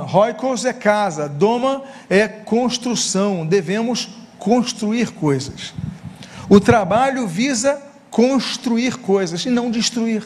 Roicos 0.07 0.65
é 0.65 0.73
casa, 0.73 1.29
doma 1.29 1.85
é 2.11 2.27
construção. 2.27 3.47
Devemos 3.47 4.09
construir 4.37 5.13
coisas. 5.13 5.73
O 6.49 6.59
trabalho 6.59 7.29
visa 7.29 7.81
construir 8.11 8.97
coisas 8.97 9.47
e 9.47 9.51
não 9.51 9.71
destruir. 9.71 10.25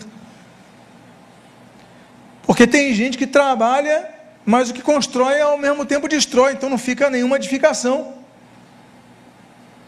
Porque 2.42 2.66
tem 2.66 2.94
gente 2.94 3.18
que 3.18 3.26
trabalha, 3.26 4.08
mas 4.48 4.70
o 4.70 4.72
que 4.72 4.80
constrói 4.80 5.42
ao 5.42 5.58
mesmo 5.58 5.84
tempo 5.84 6.08
destrói, 6.08 6.54
então 6.54 6.70
não 6.70 6.78
fica 6.78 7.10
nenhuma 7.10 7.36
edificação. 7.36 8.14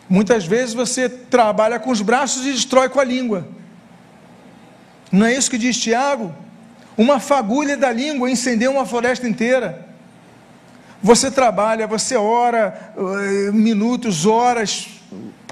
Muitas 0.07 0.45
vezes 0.45 0.75
você 0.75 1.09
trabalha 1.09 1.79
com 1.81 1.91
os 1.91 2.03
braços 2.03 2.45
e 2.45 2.53
destrói 2.53 2.91
com 2.91 3.01
a 3.01 3.05
língua. 3.05 3.49
Não 5.11 5.25
é 5.25 5.35
isso 5.35 5.51
que 5.51 5.57
diz 5.57 5.79
Tiago? 5.79 6.35
Uma 6.95 7.19
fagulha 7.19 7.75
da 7.75 7.91
língua 7.91 8.31
incendeu 8.31 8.73
uma 8.73 8.85
floresta 8.85 9.27
inteira. 9.27 9.89
Você 11.03 11.31
trabalha, 11.31 11.87
você 11.87 12.17
ora 12.17 12.93
uh, 12.99 13.55
minutos, 13.55 14.27
horas, 14.27 14.89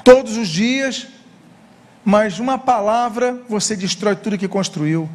todos 0.05 0.37
os 0.37 0.49
dias, 0.49 1.07
mas 2.05 2.39
uma 2.39 2.59
palavra 2.59 3.41
você 3.49 3.75
destrói 3.75 4.17
tudo 4.17 4.37
que 4.37 4.47
construiu. 4.47 5.09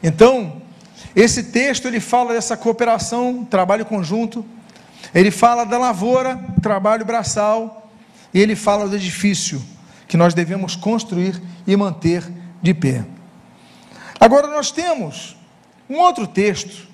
Então, 0.00 0.69
esse 1.14 1.44
texto 1.44 1.88
ele 1.88 2.00
fala 2.00 2.32
dessa 2.32 2.56
cooperação, 2.56 3.44
trabalho 3.44 3.84
conjunto. 3.84 4.44
Ele 5.14 5.30
fala 5.30 5.64
da 5.64 5.78
lavoura, 5.78 6.38
trabalho 6.62 7.04
braçal 7.04 7.90
e 8.32 8.40
ele 8.40 8.54
fala 8.54 8.88
do 8.88 8.94
edifício 8.94 9.62
que 10.06 10.16
nós 10.16 10.34
devemos 10.34 10.76
construir 10.76 11.40
e 11.66 11.76
manter 11.76 12.22
de 12.62 12.74
pé. 12.74 13.04
Agora 14.20 14.46
nós 14.48 14.70
temos 14.70 15.36
um 15.88 15.98
outro 15.98 16.26
texto 16.26 16.88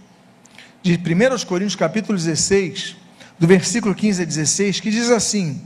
de 0.82 0.94
1 0.94 1.44
Coríntios 1.44 1.76
capítulo 1.76 2.16
16, 2.16 2.96
do 3.38 3.46
versículo 3.46 3.94
15 3.94 4.22
a 4.22 4.24
16, 4.24 4.80
que 4.80 4.90
diz 4.90 5.10
assim: 5.10 5.60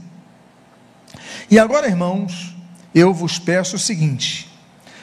E 1.49 1.59
agora, 1.59 1.87
irmãos, 1.87 2.55
eu 2.93 3.13
vos 3.13 3.37
peço 3.37 3.75
o 3.75 3.79
seguinte: 3.79 4.49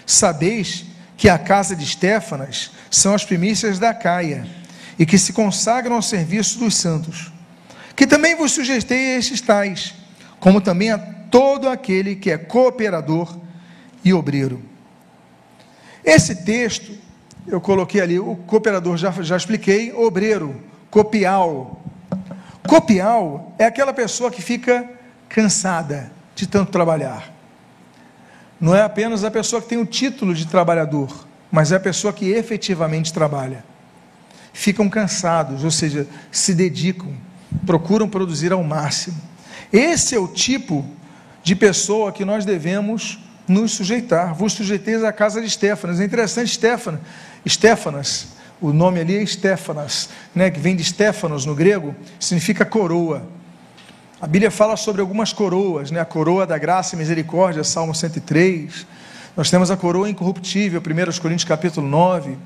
sabeis 0.05 0.85
que 1.19 1.29
a 1.29 1.37
casa 1.37 1.75
de 1.75 1.83
Estéfanas 1.83 2.71
são 2.89 3.13
as 3.13 3.25
primícias 3.25 3.79
da 3.79 3.93
Caia, 3.93 4.47
e 4.97 5.05
que 5.05 5.19
se 5.19 5.33
consagram 5.33 5.97
ao 5.97 6.03
serviço 6.03 6.61
dos 6.61 6.77
santos, 6.77 7.33
que 7.95 8.07
também 8.07 8.37
vos 8.37 8.53
sujeitei 8.53 9.15
a 9.15 9.19
estes 9.19 9.41
tais, 9.41 9.95
como 10.39 10.61
também 10.61 10.91
a 10.91 10.99
todo 10.99 11.69
aquele 11.69 12.15
que 12.15 12.31
é 12.31 12.39
cooperador 12.39 13.37
e 14.05 14.15
obreiro. 14.15 14.63
Esse 16.05 16.37
texto, 16.37 16.97
eu 17.47 17.61
coloquei 17.61 18.01
ali, 18.01 18.19
o 18.19 18.37
cooperador 18.37 18.97
já, 18.97 19.11
já 19.11 19.37
expliquei, 19.37 19.93
obreiro, 19.93 20.63
copial. 20.89 21.83
Copial 22.67 23.55
é 23.59 23.65
aquela 23.65 23.93
pessoa 23.93 24.31
que 24.31 24.41
fica 24.41 24.89
cansada 25.29 26.13
de 26.35 26.47
tanto 26.47 26.71
trabalhar. 26.71 27.38
Não 28.61 28.75
é 28.75 28.83
apenas 28.83 29.25
a 29.25 29.31
pessoa 29.31 29.63
que 29.63 29.69
tem 29.69 29.79
o 29.79 29.87
título 29.87 30.35
de 30.35 30.47
trabalhador, 30.47 31.27
mas 31.51 31.73
é 31.73 31.77
a 31.77 31.81
pessoa 31.81 32.13
que 32.13 32.31
efetivamente 32.31 33.13
trabalha. 33.13 33.65
Ficam 34.53 34.89
cansados, 34.89 35.65
ou 35.65 35.71
seja, 35.71 36.07
se 36.33 36.55
dedicam, 36.55 37.13
procuram 37.65 38.09
produzir 38.09 38.53
ao 38.53 38.63
máximo. 38.65 39.17
Esse 39.73 40.15
é 40.15 40.19
o 40.19 40.27
tipo 40.27 40.85
de 41.43 41.55
pessoa 41.55 42.11
que 42.13 42.25
nós 42.25 42.45
devemos 42.45 43.19
nos 43.47 43.73
sujeitar. 43.73 44.35
Vos 44.35 44.53
sujeiteis 44.53 45.05
à 45.05 45.13
casa 45.13 45.41
de 45.41 45.49
Stefanas. 45.49 46.01
É 46.01 46.05
interessante, 46.05 46.51
Stefanas, 46.51 47.01
Stefanas 47.47 48.39
o 48.61 48.73
nome 48.73 49.01
ali 49.01 49.17
é 49.17 49.25
Stefanas, 49.25 50.09
né, 50.35 50.51
que 50.51 50.59
vem 50.59 50.75
de 50.75 50.83
Stefanos 50.83 51.47
no 51.47 51.55
grego, 51.55 51.95
significa 52.19 52.65
coroa. 52.65 53.27
A 54.21 54.27
Bíblia 54.27 54.51
fala 54.51 54.77
sobre 54.77 55.01
algumas 55.01 55.33
coroas, 55.33 55.93
né, 55.93 56.01
a 56.01 56.05
coroa 56.05 56.45
da 56.45 56.59
graça 56.59 56.97
e 56.97 56.99
misericórdia, 56.99 57.63
Salmo 57.63 57.95
103. 57.95 58.85
Nós 59.37 59.49
temos 59.49 59.71
a 59.71 59.77
coroa 59.77 60.11
incorruptível, 60.11 60.81
1 60.81 61.21
Coríntios 61.21 61.45
capítulo 61.45 61.87
9. 61.87 62.37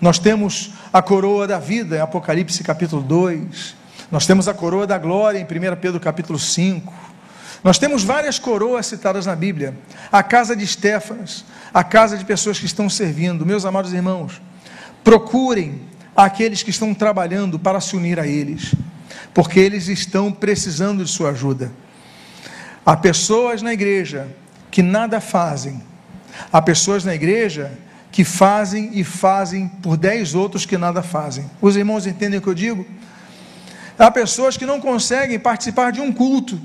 Nós 0.00 0.18
temos 0.18 0.72
a 0.92 1.00
coroa 1.00 1.46
da 1.46 1.60
vida, 1.60 1.96
em 1.96 2.00
Apocalipse 2.00 2.64
capítulo 2.64 3.00
2. 3.00 3.76
Nós 4.10 4.26
temos 4.26 4.48
a 4.48 4.54
coroa 4.54 4.88
da 4.88 4.98
glória 4.98 5.38
em 5.38 5.44
1 5.44 5.76
Pedro 5.80 6.00
capítulo 6.00 6.36
5. 6.36 6.92
Nós 7.62 7.78
temos 7.78 8.02
várias 8.02 8.40
coroas 8.40 8.84
citadas 8.84 9.24
na 9.24 9.36
Bíblia. 9.36 9.72
A 10.10 10.20
casa 10.20 10.56
de 10.56 10.64
Estéfanas, 10.64 11.44
a 11.72 11.84
casa 11.84 12.18
de 12.18 12.24
pessoas 12.24 12.58
que 12.58 12.66
estão 12.66 12.90
servindo. 12.90 13.46
Meus 13.46 13.64
amados 13.64 13.92
irmãos, 13.92 14.42
procurem 15.04 15.80
aqueles 16.16 16.64
que 16.64 16.70
estão 16.70 16.92
trabalhando 16.92 17.56
para 17.56 17.80
se 17.80 17.94
unir 17.94 18.18
a 18.18 18.26
eles, 18.26 18.74
porque 19.32 19.60
eles 19.60 19.88
estão 19.88 20.30
precisando 20.30 21.04
de 21.04 21.10
sua 21.10 21.30
ajuda. 21.30 21.72
Há 22.84 22.96
pessoas 22.96 23.62
na 23.62 23.72
igreja 23.72 24.28
que 24.70 24.82
nada 24.82 25.20
fazem. 25.20 25.82
Há 26.52 26.60
pessoas 26.60 27.04
na 27.04 27.14
igreja 27.14 27.72
que 28.10 28.24
fazem 28.24 28.90
e 28.92 29.02
fazem 29.02 29.68
por 29.68 29.96
dez 29.96 30.34
outros 30.34 30.66
que 30.66 30.76
nada 30.78 31.02
fazem. 31.02 31.50
Os 31.60 31.76
irmãos 31.76 32.06
entendem 32.06 32.38
o 32.38 32.42
que 32.42 32.48
eu 32.48 32.54
digo? 32.54 32.86
Há 33.98 34.10
pessoas 34.10 34.56
que 34.56 34.66
não 34.66 34.80
conseguem 34.80 35.38
participar 35.38 35.92
de 35.92 36.00
um 36.00 36.12
culto, 36.12 36.60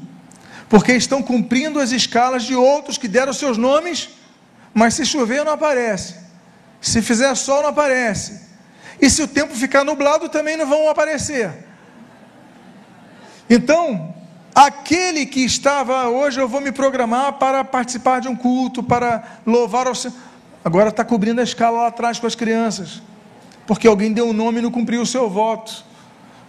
porque 0.67 0.91
estão 0.93 1.23
cumprindo 1.23 1.79
as 1.79 1.91
escalas 1.91 2.43
de 2.43 2.55
outros 2.55 2.97
que 2.97 3.07
deram 3.07 3.33
seus 3.33 3.57
nomes, 3.57 4.09
mas 4.73 4.93
se 4.93 5.05
chover 5.05 5.43
não 5.45 5.53
aparece, 5.53 6.15
se 6.81 7.01
fizer 7.01 7.33
sol 7.35 7.61
não 7.61 7.69
aparece, 7.69 8.41
e 9.01 9.09
se 9.09 9.21
o 9.21 9.27
tempo 9.27 9.55
ficar 9.55 9.83
nublado 9.83 10.29
também 10.29 10.57
não 10.57 10.67
vão 10.67 10.89
aparecer. 10.89 11.51
Então, 13.49 14.13
aquele 14.53 15.25
que 15.25 15.41
estava 15.43 16.07
hoje 16.09 16.39
eu 16.39 16.47
vou 16.47 16.61
me 16.61 16.71
programar 16.71 17.33
para 17.33 17.63
participar 17.63 18.21
de 18.21 18.27
um 18.27 18.35
culto, 18.35 18.83
para 18.83 19.23
louvar 19.45 19.87
ao 19.87 19.95
Senhor, 19.95 20.15
agora 20.63 20.89
está 20.89 21.03
cobrindo 21.03 21.41
a 21.41 21.43
escala 21.43 21.81
lá 21.81 21.87
atrás 21.87 22.19
com 22.19 22.27
as 22.27 22.35
crianças, 22.35 23.01
porque 23.65 23.87
alguém 23.87 24.13
deu 24.13 24.27
um 24.27 24.33
nome 24.33 24.59
e 24.59 24.61
não 24.61 24.71
cumpriu 24.71 25.01
o 25.01 25.05
seu 25.05 25.29
voto 25.29 25.89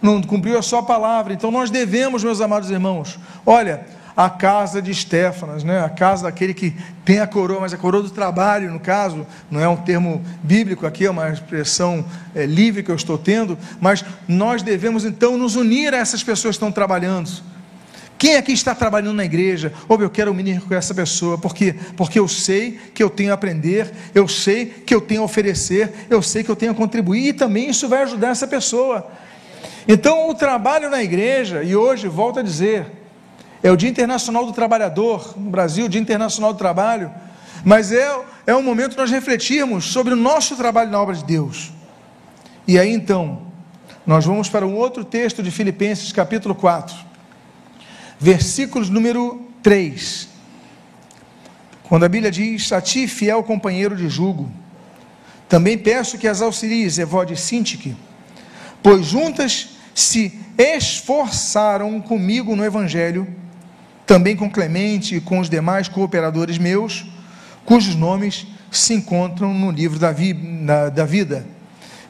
não 0.01 0.21
cumpriu 0.21 0.57
a 0.57 0.61
sua 0.61 0.81
palavra. 0.81 1.33
Então 1.33 1.51
nós 1.51 1.69
devemos, 1.69 2.23
meus 2.23 2.41
amados 2.41 2.71
irmãos, 2.71 3.19
olha, 3.45 3.85
a 4.15 4.29
casa 4.29 4.81
de 4.81 4.91
Estéfanas, 4.91 5.63
né? 5.63 5.83
a 5.83 5.89
casa 5.89 6.23
daquele 6.23 6.53
que 6.53 6.75
tem 7.05 7.19
a 7.19 7.27
coroa, 7.27 7.61
mas 7.61 7.73
a 7.73 7.77
coroa 7.77 8.03
do 8.03 8.09
trabalho, 8.09 8.71
no 8.71 8.79
caso, 8.79 9.25
não 9.49 9.59
é 9.59 9.67
um 9.67 9.77
termo 9.77 10.23
bíblico 10.43 10.85
aqui, 10.85 11.05
é 11.05 11.11
uma 11.11 11.29
expressão 11.29 12.05
é, 12.35 12.45
livre 12.45 12.83
que 12.83 12.91
eu 12.91 12.95
estou 12.95 13.17
tendo, 13.17 13.57
mas 13.79 14.03
nós 14.27 14.61
devemos 14.61 15.05
então 15.05 15.37
nos 15.37 15.55
unir 15.55 15.93
a 15.93 15.97
essas 15.97 16.23
pessoas 16.23 16.55
que 16.55 16.57
estão 16.57 16.71
trabalhando. 16.71 17.29
Quem 18.17 18.35
aqui 18.35 18.51
está 18.51 18.75
trabalhando 18.75 19.15
na 19.15 19.25
igreja? 19.25 19.73
Ou 19.89 19.99
eu 19.99 20.09
quero 20.09 20.31
unir 20.31 20.61
com 20.61 20.75
essa 20.75 20.93
pessoa, 20.93 21.39
porque 21.39 21.73
porque 21.97 22.19
eu 22.19 22.27
sei 22.27 22.79
que 22.93 23.01
eu 23.01 23.09
tenho 23.09 23.31
a 23.31 23.33
aprender, 23.33 23.91
eu 24.13 24.27
sei 24.27 24.67
que 24.67 24.93
eu 24.93 25.01
tenho 25.01 25.23
a 25.23 25.25
oferecer, 25.25 25.91
eu 26.07 26.21
sei 26.21 26.43
que 26.43 26.51
eu 26.51 26.55
tenho 26.55 26.71
a 26.71 26.75
contribuir 26.75 27.29
e 27.29 27.33
também 27.33 27.71
isso 27.71 27.89
vai 27.89 28.03
ajudar 28.03 28.29
essa 28.29 28.45
pessoa. 28.45 29.09
Então, 29.87 30.29
o 30.29 30.35
trabalho 30.35 30.87
na 30.87 31.01
igreja, 31.01 31.63
e 31.63 31.75
hoje, 31.75 32.07
volto 32.07 32.39
a 32.39 32.43
dizer, 32.43 32.85
é 33.63 33.71
o 33.71 33.77
Dia 33.77 33.89
Internacional 33.89 34.45
do 34.45 34.51
Trabalhador, 34.51 35.33
no 35.37 35.49
Brasil, 35.49 35.87
Dia 35.87 36.01
Internacional 36.01 36.53
do 36.53 36.57
Trabalho, 36.57 37.11
mas 37.63 37.91
é, 37.91 38.19
é 38.47 38.55
um 38.55 38.63
momento 38.63 38.97
nós 38.97 39.11
refletirmos 39.11 39.85
sobre 39.85 40.13
o 40.13 40.17
nosso 40.17 40.55
trabalho 40.55 40.89
na 40.89 40.99
obra 40.99 41.15
de 41.15 41.23
Deus. 41.23 41.71
E 42.67 42.79
aí 42.79 42.91
então, 42.91 43.43
nós 44.05 44.25
vamos 44.25 44.49
para 44.49 44.65
um 44.65 44.75
outro 44.75 45.05
texto 45.05 45.43
de 45.43 45.51
Filipenses, 45.51 46.11
capítulo 46.11 46.55
4. 46.55 46.95
versículos 48.19 48.89
número 48.89 49.47
3. 49.61 50.27
Quando 51.83 52.05
a 52.05 52.09
Bíblia 52.09 52.31
diz: 52.31 52.71
A 52.71 52.81
ti, 52.81 53.07
fiel 53.07 53.43
companheiro 53.43 53.95
de 53.95 54.09
jugo, 54.09 54.51
também 55.47 55.77
peço 55.77 56.17
que 56.17 56.27
as 56.27 56.41
auxilies 56.41 56.97
Evode 56.97 57.35
Sintique, 57.35 57.95
pois 58.81 59.07
juntas 59.07 59.69
se 59.93 60.39
esforçaram 60.57 61.99
comigo 62.01 62.55
no 62.55 62.63
Evangelho, 62.63 63.27
também 64.05 64.35
com 64.35 64.49
Clemente 64.49 65.15
e 65.15 65.21
com 65.21 65.39
os 65.39 65.49
demais 65.49 65.87
cooperadores 65.87 66.57
meus, 66.57 67.05
cujos 67.65 67.95
nomes 67.95 68.47
se 68.71 68.93
encontram 68.93 69.53
no 69.53 69.71
livro 69.71 69.99
da, 69.99 70.11
vi, 70.11 70.33
na, 70.33 70.89
da 70.89 71.05
vida. 71.05 71.45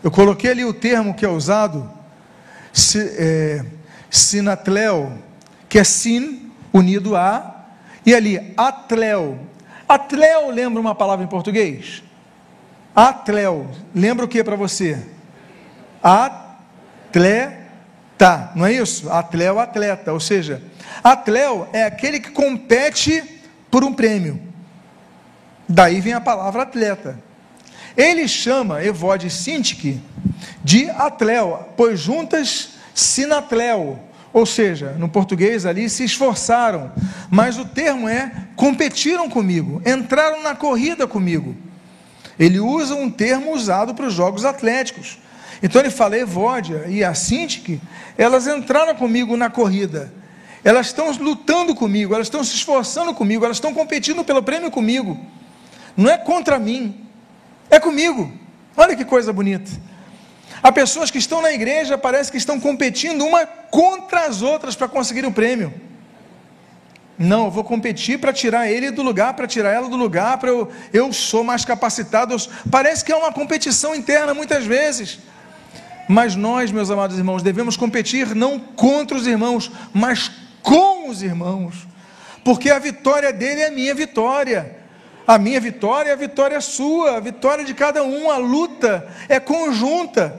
Eu 0.04 0.12
coloquei 0.12 0.52
ali 0.52 0.66
o 0.66 0.74
termo 0.74 1.14
que 1.14 1.26
é 1.26 1.30
usado, 1.30 1.90
si, 2.74 3.00
é, 3.00 3.66
sinatleo, 4.10 5.12
que 5.70 5.80
é 5.80 5.84
sin 5.84 6.52
unido 6.74 7.16
a, 7.16 7.66
e 8.06 8.14
ali 8.16 8.54
atleo. 8.58 9.40
Atleo 9.88 10.50
lembra 10.52 10.80
uma 10.80 10.96
palavra 10.96 11.24
em 11.24 11.28
português? 11.28 12.04
Atleo, 12.96 13.70
lembra 13.94 14.26
o 14.26 14.28
que 14.28 14.44
para 14.44 14.56
você? 14.56 14.98
Atleta, 18.22 18.52
não 18.56 18.66
é 18.68 18.74
isso? 18.74 19.10
Atleo, 19.10 19.60
atleta, 19.60 20.14
ou 20.14 20.20
seja, 20.20 20.62
atleo 21.04 21.68
é 21.74 21.84
aquele 21.84 22.20
que 22.20 22.30
compete 22.30 23.24
por 23.72 23.84
um 23.84 23.92
prêmio. 23.92 24.40
Daí 25.68 26.00
vem 26.00 26.14
a 26.14 26.22
palavra 26.22 26.62
atleta. 26.62 27.18
Ele 27.98 28.28
chama 28.28 28.84
Evode 28.84 29.30
Sintique 29.30 30.00
de 30.64 30.88
atleo, 30.92 31.60
pois 31.76 32.00
juntas 32.00 32.76
sinatleo, 32.94 34.00
ou 34.32 34.46
seja, 34.46 34.92
no 34.92 35.10
português 35.10 35.66
ali 35.66 35.90
se 35.90 36.04
esforçaram, 36.04 36.92
mas 37.30 37.58
o 37.58 37.66
termo 37.66 38.08
é 38.08 38.32
competiram 38.56 39.30
comigo, 39.30 39.82
entraram 39.84 40.44
na 40.44 40.54
corrida 40.54 41.08
comigo. 41.08 41.56
Ele 42.38 42.60
usa 42.60 42.94
um 42.94 43.10
termo 43.10 43.52
usado 43.52 43.96
para 43.96 44.06
os 44.06 44.14
jogos 44.14 44.46
atléticos. 44.46 45.18
Então 45.62 45.82
ele 45.82 45.92
fala, 45.92 46.18
Evódia 46.18 46.86
e 46.88 47.04
a 47.04 47.14
Sintique, 47.14 47.80
elas 48.18 48.48
entraram 48.48 48.96
comigo 48.96 49.38
na 49.38 49.50
corrida. 49.50 50.12
Elas 50.64 50.88
estão 50.88 51.12
lutando 51.12 51.74
comigo, 51.76 52.14
elas 52.14 52.28
estão 52.28 52.44
se 52.44 52.56
esforçando 52.56 53.14
comigo, 53.14 53.46
elas 53.46 53.58
estão 53.58 53.74
competindo 53.74 54.24
pelo 54.24 54.44
prêmio 54.44 54.72
comigo. 54.72 55.20
Não 55.96 56.10
é 56.10 56.18
contra 56.18 56.60
mim, 56.60 57.08
é 57.70 57.80
comigo. 57.80 58.32
Olha 58.76 58.96
que 58.96 59.06
coisa 59.06 59.34
bonita. 59.34 59.72
Há 60.64 60.72
pessoas 60.72 61.10
que 61.10 61.18
estão 61.18 61.42
na 61.42 61.52
igreja, 61.52 61.98
parece 61.98 62.32
que 62.32 62.38
estão 62.38 62.60
competindo 62.60 63.26
uma 63.26 63.46
contra 63.46 64.26
as 64.26 64.42
outras 64.42 64.76
para 64.76 64.88
conseguir 64.88 65.26
o 65.26 65.32
prêmio. 65.32 65.74
Não, 67.18 67.46
eu 67.46 67.52
vou 67.52 67.64
competir 67.64 68.20
para 68.20 68.34
tirar 68.34 68.70
ele 68.70 68.90
do 68.90 69.04
lugar, 69.04 69.34
para 69.36 69.48
tirar 69.48 69.72
ela 69.72 69.90
do 69.90 69.96
lugar, 69.96 70.38
para 70.38 70.50
eu, 70.50 70.72
eu 70.94 71.12
sou 71.14 71.44
mais 71.44 71.66
capacitado. 71.66 72.36
Parece 72.70 73.04
que 73.04 73.12
é 73.12 73.16
uma 73.16 73.32
competição 73.32 73.96
interna 73.96 74.34
muitas 74.34 74.66
vezes. 74.66 75.20
Mas 76.12 76.36
nós, 76.36 76.74
meus 76.74 76.92
amados 76.92 77.18
irmãos, 77.18 77.42
devemos 77.42 77.78
competir 77.78 78.36
não 78.36 78.60
contra 78.60 79.16
os 79.16 79.26
irmãos, 79.26 79.72
mas 79.94 80.30
com 80.62 81.08
os 81.08 81.24
irmãos. 81.24 81.88
Porque 82.44 82.70
a 82.70 82.78
vitória 82.80 83.32
dele 83.32 83.62
é 83.62 83.68
a 83.68 83.72
minha 83.72 83.96
vitória. 83.96 84.76
A 85.26 85.38
minha 85.38 85.62
vitória 85.62 86.10
é 86.10 86.12
a 86.12 86.18
vitória 86.18 86.60
sua, 86.60 87.16
a 87.16 87.20
vitória 87.22 87.64
de 87.64 87.74
cada 87.74 88.04
um, 88.04 88.30
a 88.30 88.36
luta 88.36 89.08
é 89.30 89.40
conjunta. 89.40 90.38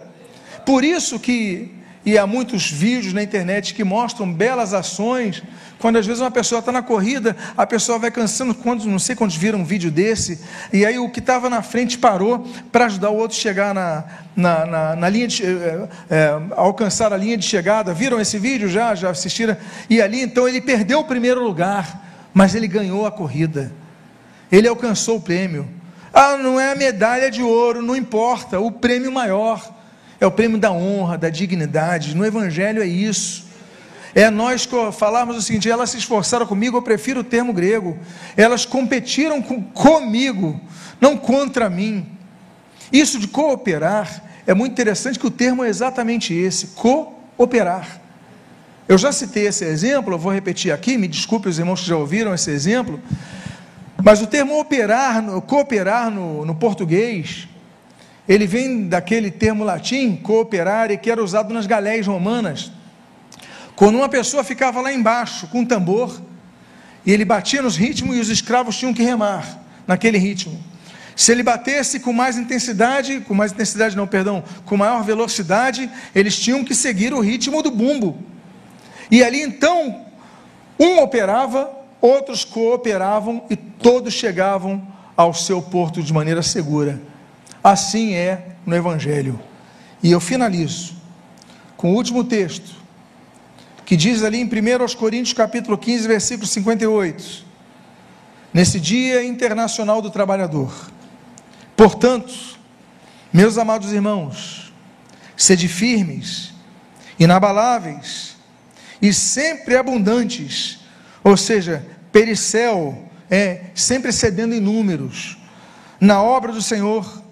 Por 0.66 0.84
isso 0.84 1.18
que, 1.18 1.74
e 2.04 2.18
há 2.18 2.26
muitos 2.26 2.70
vídeos 2.70 3.14
na 3.14 3.22
internet 3.22 3.72
que 3.72 3.82
mostram 3.82 4.30
belas 4.30 4.74
ações 4.74 5.42
quando 5.82 5.96
às 5.96 6.06
vezes 6.06 6.22
uma 6.22 6.30
pessoa 6.30 6.60
está 6.60 6.70
na 6.70 6.80
corrida, 6.80 7.36
a 7.56 7.66
pessoa 7.66 7.98
vai 7.98 8.08
cansando, 8.08 8.54
quando, 8.54 8.84
não 8.84 9.00
sei 9.00 9.16
quantos 9.16 9.36
viram 9.36 9.58
um 9.58 9.64
vídeo 9.64 9.90
desse, 9.90 10.40
e 10.72 10.86
aí 10.86 10.96
o 10.96 11.10
que 11.10 11.18
estava 11.18 11.50
na 11.50 11.60
frente 11.60 11.98
parou 11.98 12.46
para 12.70 12.86
ajudar 12.86 13.10
o 13.10 13.16
outro 13.16 13.36
a 13.36 13.40
chegar 13.40 13.74
na, 13.74 14.04
na, 14.36 14.64
na, 14.64 14.94
na 14.94 15.08
linha 15.08 15.26
de, 15.26 15.44
é, 15.44 15.88
é, 16.08 16.40
alcançar 16.52 17.12
a 17.12 17.16
linha 17.16 17.36
de 17.36 17.44
chegada. 17.44 17.92
Viram 17.92 18.20
esse 18.20 18.38
vídeo 18.38 18.68
já? 18.68 18.94
Já 18.94 19.10
assistiram? 19.10 19.56
E 19.90 20.00
ali 20.00 20.22
então 20.22 20.46
ele 20.48 20.60
perdeu 20.60 21.00
o 21.00 21.04
primeiro 21.04 21.42
lugar, 21.42 22.00
mas 22.32 22.54
ele 22.54 22.68
ganhou 22.68 23.04
a 23.04 23.10
corrida. 23.10 23.72
Ele 24.52 24.68
alcançou 24.68 25.16
o 25.16 25.20
prêmio. 25.20 25.68
Ah, 26.14 26.36
não 26.36 26.60
é 26.60 26.70
a 26.70 26.76
medalha 26.76 27.28
de 27.28 27.42
ouro, 27.42 27.82
não 27.82 27.96
importa, 27.96 28.60
o 28.60 28.70
prêmio 28.70 29.10
maior 29.10 29.68
é 30.20 30.26
o 30.26 30.30
prêmio 30.30 30.58
da 30.58 30.70
honra, 30.70 31.18
da 31.18 31.28
dignidade. 31.28 32.14
No 32.14 32.24
Evangelho 32.24 32.80
é 32.80 32.86
isso. 32.86 33.50
É 34.14 34.30
nós 34.30 34.68
falarmos 34.92 35.36
o 35.36 35.42
seguinte: 35.42 35.70
elas 35.70 35.90
se 35.90 35.98
esforçaram 35.98 36.46
comigo, 36.46 36.76
eu 36.76 36.82
prefiro 36.82 37.20
o 37.20 37.24
termo 37.24 37.52
grego. 37.52 37.98
Elas 38.36 38.66
competiram 38.66 39.40
com, 39.40 39.62
comigo, 39.62 40.60
não 41.00 41.16
contra 41.16 41.70
mim. 41.70 42.06
Isso 42.92 43.18
de 43.18 43.26
cooperar 43.26 44.22
é 44.46 44.52
muito 44.52 44.72
interessante 44.72 45.18
que 45.18 45.26
o 45.26 45.30
termo 45.30 45.64
é 45.64 45.68
exatamente 45.68 46.34
esse: 46.34 46.68
cooperar. 46.68 48.00
Eu 48.86 48.98
já 48.98 49.12
citei 49.12 49.46
esse 49.46 49.64
exemplo, 49.64 50.12
eu 50.12 50.18
vou 50.18 50.32
repetir 50.32 50.72
aqui, 50.72 50.98
me 50.98 51.08
desculpe 51.08 51.48
os 51.48 51.58
irmãos 51.58 51.80
que 51.80 51.88
já 51.88 51.96
ouviram 51.96 52.34
esse 52.34 52.50
exemplo, 52.50 53.00
mas 54.02 54.20
o 54.20 54.26
termo 54.26 54.58
operar, 54.58 55.22
cooperar 55.42 56.10
no, 56.10 56.44
no 56.44 56.54
português, 56.54 57.48
ele 58.28 58.46
vem 58.46 58.88
daquele 58.88 59.30
termo 59.30 59.64
latim, 59.64 60.16
cooperare, 60.16 60.98
que 60.98 61.10
era 61.10 61.22
usado 61.22 61.54
nas 61.54 61.64
galéias 61.64 62.06
romanas 62.06 62.72
quando 63.82 63.96
uma 63.96 64.08
pessoa 64.08 64.44
ficava 64.44 64.80
lá 64.80 64.92
embaixo 64.92 65.48
com 65.48 65.62
um 65.62 65.64
tambor, 65.66 66.22
e 67.04 67.10
ele 67.10 67.24
batia 67.24 67.60
nos 67.60 67.74
ritmos 67.74 68.16
e 68.16 68.20
os 68.20 68.28
escravos 68.28 68.78
tinham 68.78 68.94
que 68.94 69.02
remar 69.02 69.58
naquele 69.88 70.18
ritmo. 70.18 70.56
Se 71.16 71.32
ele 71.32 71.42
batesse 71.42 71.98
com 71.98 72.12
mais 72.12 72.38
intensidade, 72.38 73.18
com 73.26 73.34
mais 73.34 73.50
intensidade 73.50 73.96
não, 73.96 74.06
perdão, 74.06 74.44
com 74.64 74.76
maior 74.76 75.02
velocidade, 75.02 75.90
eles 76.14 76.38
tinham 76.38 76.62
que 76.62 76.76
seguir 76.76 77.12
o 77.12 77.18
ritmo 77.18 77.60
do 77.60 77.72
bumbo. 77.72 78.22
E 79.10 79.24
ali 79.24 79.42
então, 79.42 80.04
um 80.78 81.00
operava, 81.00 81.68
outros 82.00 82.44
cooperavam 82.44 83.42
e 83.50 83.56
todos 83.56 84.14
chegavam 84.14 84.86
ao 85.16 85.34
seu 85.34 85.60
porto 85.60 86.00
de 86.00 86.12
maneira 86.12 86.40
segura. 86.44 87.02
Assim 87.64 88.14
é 88.14 88.54
no 88.64 88.76
Evangelho. 88.76 89.40
E 90.00 90.12
eu 90.12 90.20
finalizo 90.20 90.94
com 91.76 91.90
o 91.90 91.96
último 91.96 92.22
texto, 92.22 92.80
que 93.84 93.96
diz 93.96 94.22
ali 94.22 94.38
em 94.38 94.44
1 94.44 94.96
Coríntios 94.96 95.32
capítulo 95.32 95.76
15, 95.76 96.08
versículo 96.08 96.46
58, 96.46 97.44
nesse 98.52 98.78
Dia 98.78 99.24
Internacional 99.24 100.00
do 100.00 100.10
Trabalhador. 100.10 100.72
Portanto, 101.76 102.32
meus 103.32 103.58
amados 103.58 103.92
irmãos, 103.92 104.72
sede 105.36 105.68
firmes, 105.68 106.52
inabaláveis 107.18 108.36
e 109.00 109.12
sempre 109.12 109.76
abundantes, 109.76 110.80
ou 111.24 111.36
seja, 111.36 111.84
pericel, 112.12 113.08
é 113.30 113.64
sempre 113.74 114.12
cedendo 114.12 114.54
em 114.54 114.60
números, 114.60 115.38
na 115.98 116.22
obra 116.22 116.52
do 116.52 116.60
Senhor, 116.60 117.22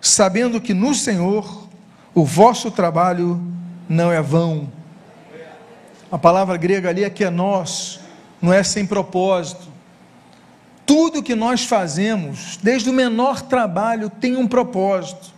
sabendo 0.00 0.60
que 0.60 0.74
no 0.74 0.94
Senhor 0.94 1.68
o 2.14 2.24
vosso 2.24 2.70
trabalho 2.70 3.40
não 3.88 4.12
é 4.12 4.20
vão 4.20 4.70
a 6.10 6.18
palavra 6.18 6.56
grega 6.56 6.88
ali 6.88 7.04
é 7.04 7.10
que 7.10 7.22
é 7.24 7.30
nós, 7.30 8.00
não 8.42 8.52
é 8.52 8.62
sem 8.62 8.84
propósito. 8.84 9.68
Tudo 10.84 11.22
que 11.22 11.36
nós 11.36 11.64
fazemos, 11.64 12.58
desde 12.60 12.90
o 12.90 12.92
menor 12.92 13.42
trabalho, 13.42 14.10
tem 14.10 14.36
um 14.36 14.46
propósito. 14.46 15.32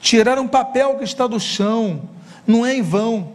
Tirar 0.00 0.38
um 0.38 0.48
papel 0.48 0.96
que 0.96 1.04
está 1.04 1.26
do 1.26 1.38
chão, 1.38 2.08
não 2.46 2.64
é 2.64 2.74
em 2.74 2.82
vão. 2.82 3.32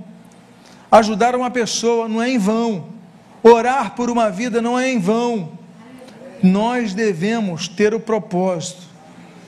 Ajudar 0.91 1.36
uma 1.36 1.51
pessoa 1.51 2.07
não 2.07 2.21
é 2.21 2.31
em 2.31 2.39
vão. 2.39 2.86
Orar 3.43 3.91
por 3.95 4.09
uma 4.09 4.31
vida 4.31 4.62
não 4.62 4.79
é 4.79 4.89
em 4.89 4.99
vão. 4.99 5.51
Nós 6.41 6.93
devemos 6.93 7.67
ter 7.67 7.93
o 7.93 7.99
propósito 7.99 8.81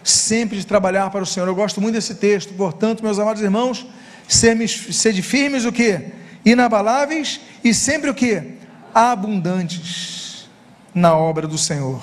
sempre 0.04 0.60
de 0.60 0.68
trabalhar 0.68 1.10
para 1.10 1.24
o 1.24 1.26
Senhor. 1.26 1.48
Eu 1.48 1.56
gosto 1.56 1.82
muito 1.82 1.96
desse 1.96 2.14
texto, 2.14 2.54
portanto, 2.54 3.04
meus 3.04 3.18
amados 3.18 3.42
irmãos, 3.42 3.88
sede 4.28 5.22
firmes 5.24 5.66
o 5.66 5.72
que? 5.72 6.00
Inabaláveis 6.46 7.42
e 7.64 7.74
sempre 7.74 8.10
o 8.10 8.14
que? 8.14 8.60
Abundantes 8.94 10.48
na 10.94 11.18
obra 11.18 11.48
do 11.48 11.58
Senhor. 11.58 12.02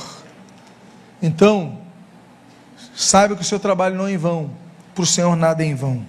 Então, 1.22 1.78
saiba 2.94 3.36
que 3.36 3.42
o 3.42 3.44
seu 3.44 3.60
trabalho 3.60 3.94
não 3.94 4.08
é 4.08 4.12
em 4.12 4.16
vão, 4.16 4.50
para 4.94 5.02
o 5.02 5.06
Senhor 5.06 5.36
nada 5.36 5.62
é 5.62 5.66
em 5.66 5.74
vão. 5.74 6.04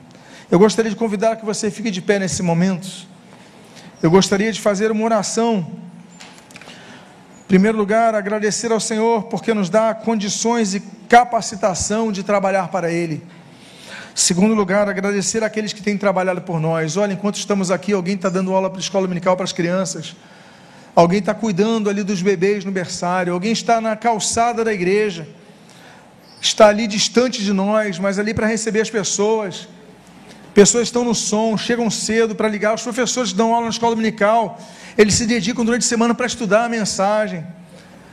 Eu 0.50 0.60
gostaria 0.60 0.92
de 0.92 0.98
convidar 0.98 1.38
que 1.38 1.46
você 1.46 1.72
fique 1.72 1.90
de 1.90 2.02
pé 2.02 2.20
nesse 2.20 2.44
momento. 2.44 3.08
Eu 4.02 4.12
gostaria 4.12 4.52
de 4.52 4.60
fazer 4.60 4.92
uma 4.92 5.06
oração. 5.06 5.66
Em 7.46 7.48
primeiro 7.48 7.78
lugar, 7.78 8.16
agradecer 8.16 8.72
ao 8.72 8.80
Senhor 8.80 9.24
porque 9.24 9.54
nos 9.54 9.70
dá 9.70 9.94
condições 9.94 10.74
e 10.74 10.80
capacitação 11.08 12.12
de 12.12 12.24
trabalhar 12.24 12.68
para 12.68 12.92
Ele. 12.92 13.24
Segundo 14.16 14.54
lugar, 14.54 14.88
agradecer 14.88 15.44
àqueles 15.44 15.74
que 15.74 15.82
têm 15.82 15.98
trabalhado 15.98 16.42
por 16.42 16.60
nós. 16.60 16.98
Olha, 16.98 17.14
enquanto 17.14 17.36
estamos 17.36 17.72
aqui, 17.72 17.94
alguém 17.94 18.14
está 18.14 18.30
dando 18.30 18.54
aula 18.54 18.70
para 18.70 18.78
a 18.78 18.82
escola 18.82 19.08
dominical 19.08 19.36
para 19.36 19.44
as 19.44 19.52
crianças. 19.52 20.16
alguém 20.96 21.18
está 21.18 21.34
cuidando 21.34 21.90
ali 21.90 22.04
dos 22.04 22.22
bebês 22.22 22.64
no 22.64 22.72
berçário, 22.72 23.34
alguém 23.34 23.52
está 23.52 23.82
na 23.82 23.96
calçada 23.96 24.64
da 24.64 24.72
igreja, 24.72 25.28
está 26.40 26.68
ali 26.68 26.86
distante 26.86 27.44
de 27.44 27.52
nós, 27.52 27.98
mas 27.98 28.20
ali 28.20 28.32
para 28.32 28.46
receber 28.46 28.82
as 28.82 28.92
pessoas. 28.92 29.68
Pessoas 30.54 30.84
estão 30.84 31.04
no 31.04 31.16
som, 31.16 31.58
chegam 31.58 31.90
cedo 31.90 32.36
para 32.36 32.48
ligar, 32.48 32.76
os 32.76 32.84
professores 32.84 33.34
dão 33.34 33.56
aula 33.56 33.66
na 33.66 33.72
escola 33.72 33.96
dominical, 33.96 34.62
eles 34.96 35.16
se 35.16 35.26
dedicam 35.26 35.66
durante 35.66 35.82
a 35.82 35.90
semana 35.90 36.14
para 36.14 36.28
estudar 36.28 36.66
a 36.66 36.70
mensagem. 36.70 37.44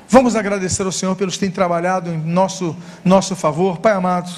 Vamos 0.08 0.34
agradecer 0.34 0.82
ao 0.82 0.90
Senhor 0.90 1.14
pelos 1.14 1.34
que 1.34 1.40
têm 1.40 1.50
trabalhado 1.50 2.10
em 2.10 2.16
nosso, 2.16 2.74
nosso 3.04 3.36
favor. 3.36 3.78
Pai 3.78 3.92
amado, 3.92 4.30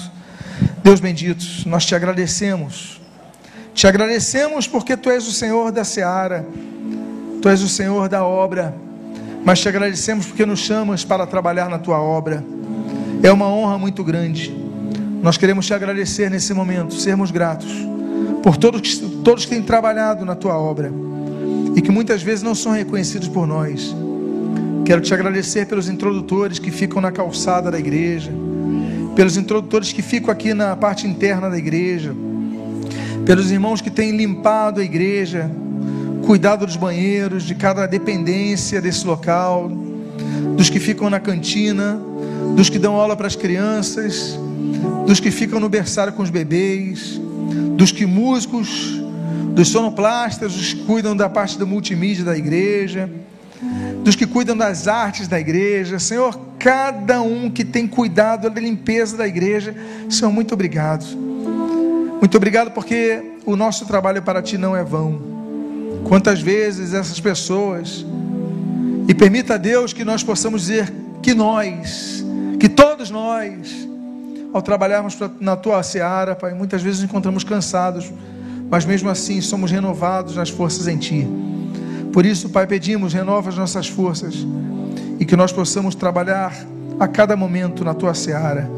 Deus 0.83 0.99
bendito, 0.99 1.45
nós 1.65 1.85
te 1.85 1.95
agradecemos. 1.95 2.99
Te 3.73 3.87
agradecemos 3.87 4.67
porque 4.67 4.97
Tu 4.97 5.09
és 5.09 5.25
o 5.25 5.31
Senhor 5.31 5.71
da 5.71 5.85
seara, 5.85 6.45
Tu 7.41 7.47
és 7.47 7.61
o 7.61 7.69
Senhor 7.69 8.09
da 8.09 8.25
obra, 8.25 8.75
mas 9.45 9.61
te 9.61 9.69
agradecemos 9.69 10.25
porque 10.25 10.45
nos 10.45 10.59
chamas 10.59 11.05
para 11.05 11.25
trabalhar 11.25 11.69
na 11.69 11.79
Tua 11.79 12.01
obra. 12.01 12.43
É 13.23 13.31
uma 13.31 13.47
honra 13.47 13.77
muito 13.77 14.03
grande. 14.03 14.53
Nós 15.21 15.37
queremos 15.37 15.65
te 15.65 15.73
agradecer 15.73 16.29
nesse 16.29 16.53
momento, 16.53 16.93
sermos 16.93 17.31
gratos 17.31 17.71
por 18.43 18.57
todos, 18.57 18.97
todos 19.23 19.45
que 19.45 19.51
têm 19.51 19.63
trabalhado 19.63 20.25
na 20.25 20.35
Tua 20.35 20.57
obra 20.57 20.91
e 21.75 21.81
que 21.81 21.91
muitas 21.91 22.21
vezes 22.21 22.43
não 22.43 22.53
são 22.53 22.73
reconhecidos 22.73 23.29
por 23.29 23.47
nós. 23.47 23.95
Quero 24.83 24.99
te 24.99 25.13
agradecer 25.13 25.65
pelos 25.65 25.87
introdutores 25.87 26.59
que 26.59 26.69
ficam 26.69 27.01
na 27.01 27.09
calçada 27.09 27.71
da 27.71 27.79
igreja, 27.79 28.31
pelos 29.15 29.37
introdutores 29.37 29.91
que 29.91 30.01
ficam 30.01 30.31
aqui 30.31 30.53
na 30.53 30.75
parte 30.75 31.07
interna 31.07 31.49
da 31.49 31.57
igreja, 31.57 32.15
pelos 33.25 33.51
irmãos 33.51 33.81
que 33.81 33.89
têm 33.89 34.15
limpado 34.15 34.81
a 34.81 34.83
igreja, 34.83 35.49
cuidado 36.25 36.65
dos 36.65 36.75
banheiros, 36.75 37.43
de 37.43 37.55
cada 37.55 37.85
dependência 37.85 38.81
desse 38.81 39.05
local, 39.05 39.69
dos 40.57 40.69
que 40.69 40.79
ficam 40.79 41.09
na 41.09 41.19
cantina, 41.19 41.99
dos 42.55 42.69
que 42.69 42.79
dão 42.79 42.95
aula 42.95 43.15
para 43.15 43.27
as 43.27 43.35
crianças, 43.35 44.37
dos 45.05 45.19
que 45.19 45.31
ficam 45.31 45.59
no 45.59 45.69
berçário 45.69 46.13
com 46.13 46.23
os 46.23 46.29
bebês, 46.29 47.19
dos 47.75 47.91
que 47.91 48.05
músicos, 48.05 49.01
dos 49.53 49.69
sonoplastas, 49.69 50.55
os 50.55 50.73
que 50.73 50.83
cuidam 50.83 51.15
da 51.15 51.29
parte 51.29 51.57
da 51.59 51.65
multimídia 51.65 52.23
da 52.23 52.37
igreja 52.37 53.09
dos 54.03 54.15
que 54.15 54.27
cuidam 54.27 54.55
das 54.55 54.87
artes 54.87 55.27
da 55.27 55.39
igreja. 55.39 55.97
Senhor, 55.97 56.37
cada 56.63 57.21
um 57.21 57.49
que 57.49 57.65
tem 57.65 57.85
cuidado 57.85 58.49
da 58.49 58.61
limpeza 58.61 59.17
da 59.17 59.27
igreja, 59.27 59.75
Senhor, 60.09 60.31
muito 60.31 60.53
obrigado. 60.53 61.03
Muito 61.03 62.37
obrigado 62.37 62.71
porque 62.71 63.33
o 63.45 63.57
nosso 63.57 63.85
trabalho 63.85 64.21
para 64.21 64.41
ti 64.41 64.57
não 64.57 64.73
é 64.73 64.81
vão. 64.81 65.19
Quantas 66.05 66.39
vezes 66.39 66.93
essas 66.93 67.19
pessoas, 67.19 68.05
e 69.09 69.13
permita 69.13 69.55
a 69.55 69.57
Deus 69.57 69.91
que 69.91 70.05
nós 70.05 70.23
possamos 70.23 70.61
dizer 70.61 70.89
que 71.21 71.33
nós, 71.33 72.23
que 72.57 72.69
todos 72.69 73.09
nós, 73.09 73.85
ao 74.53 74.61
trabalharmos 74.61 75.19
na 75.41 75.57
tua 75.57 75.83
seara, 75.83 76.33
Pai, 76.33 76.53
muitas 76.53 76.81
vezes 76.81 77.01
nos 77.01 77.09
encontramos 77.09 77.43
cansados, 77.43 78.09
mas 78.69 78.85
mesmo 78.85 79.09
assim 79.09 79.41
somos 79.41 79.69
renovados 79.69 80.37
nas 80.37 80.49
forças 80.49 80.87
em 80.87 80.95
Ti. 80.95 81.27
Por 82.13 82.25
isso, 82.25 82.47
Pai, 82.47 82.65
pedimos, 82.65 83.11
renova 83.11 83.49
as 83.49 83.57
nossas 83.57 83.89
forças 83.89 84.45
e 85.23 85.25
que 85.25 85.37
nós 85.37 85.53
possamos 85.53 85.95
trabalhar 85.95 86.53
a 86.99 87.07
cada 87.07 87.33
momento 87.37 87.85
na 87.85 87.93
tua 87.93 88.13
seara. 88.13 88.69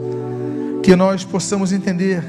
Que 0.84 0.96
nós 0.96 1.24
possamos 1.24 1.74
entender 1.74 2.24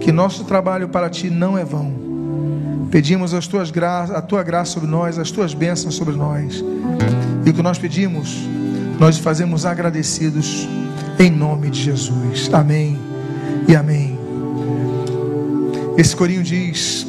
que 0.00 0.10
nosso 0.10 0.44
trabalho 0.44 0.88
para 0.88 1.10
ti 1.10 1.28
não 1.28 1.58
é 1.58 1.66
vão. 1.66 2.88
Pedimos 2.90 3.34
as 3.34 3.46
tuas 3.46 3.70
gra 3.70 4.04
a 4.04 4.22
tua 4.22 4.42
graça 4.42 4.72
sobre 4.72 4.88
nós, 4.88 5.18
as 5.18 5.30
tuas 5.30 5.52
bênçãos 5.52 5.96
sobre 5.96 6.14
nós. 6.16 6.64
E 7.44 7.50
o 7.50 7.52
que 7.52 7.60
nós 7.60 7.76
pedimos, 7.76 8.38
nós 8.98 9.18
fazemos 9.18 9.66
agradecidos 9.66 10.66
em 11.18 11.30
nome 11.30 11.68
de 11.68 11.82
Jesus. 11.82 12.48
Amém 12.50 12.98
e 13.68 13.76
amém. 13.76 14.18
Esse 15.98 16.16
corinho 16.16 16.42
diz. 16.42 17.07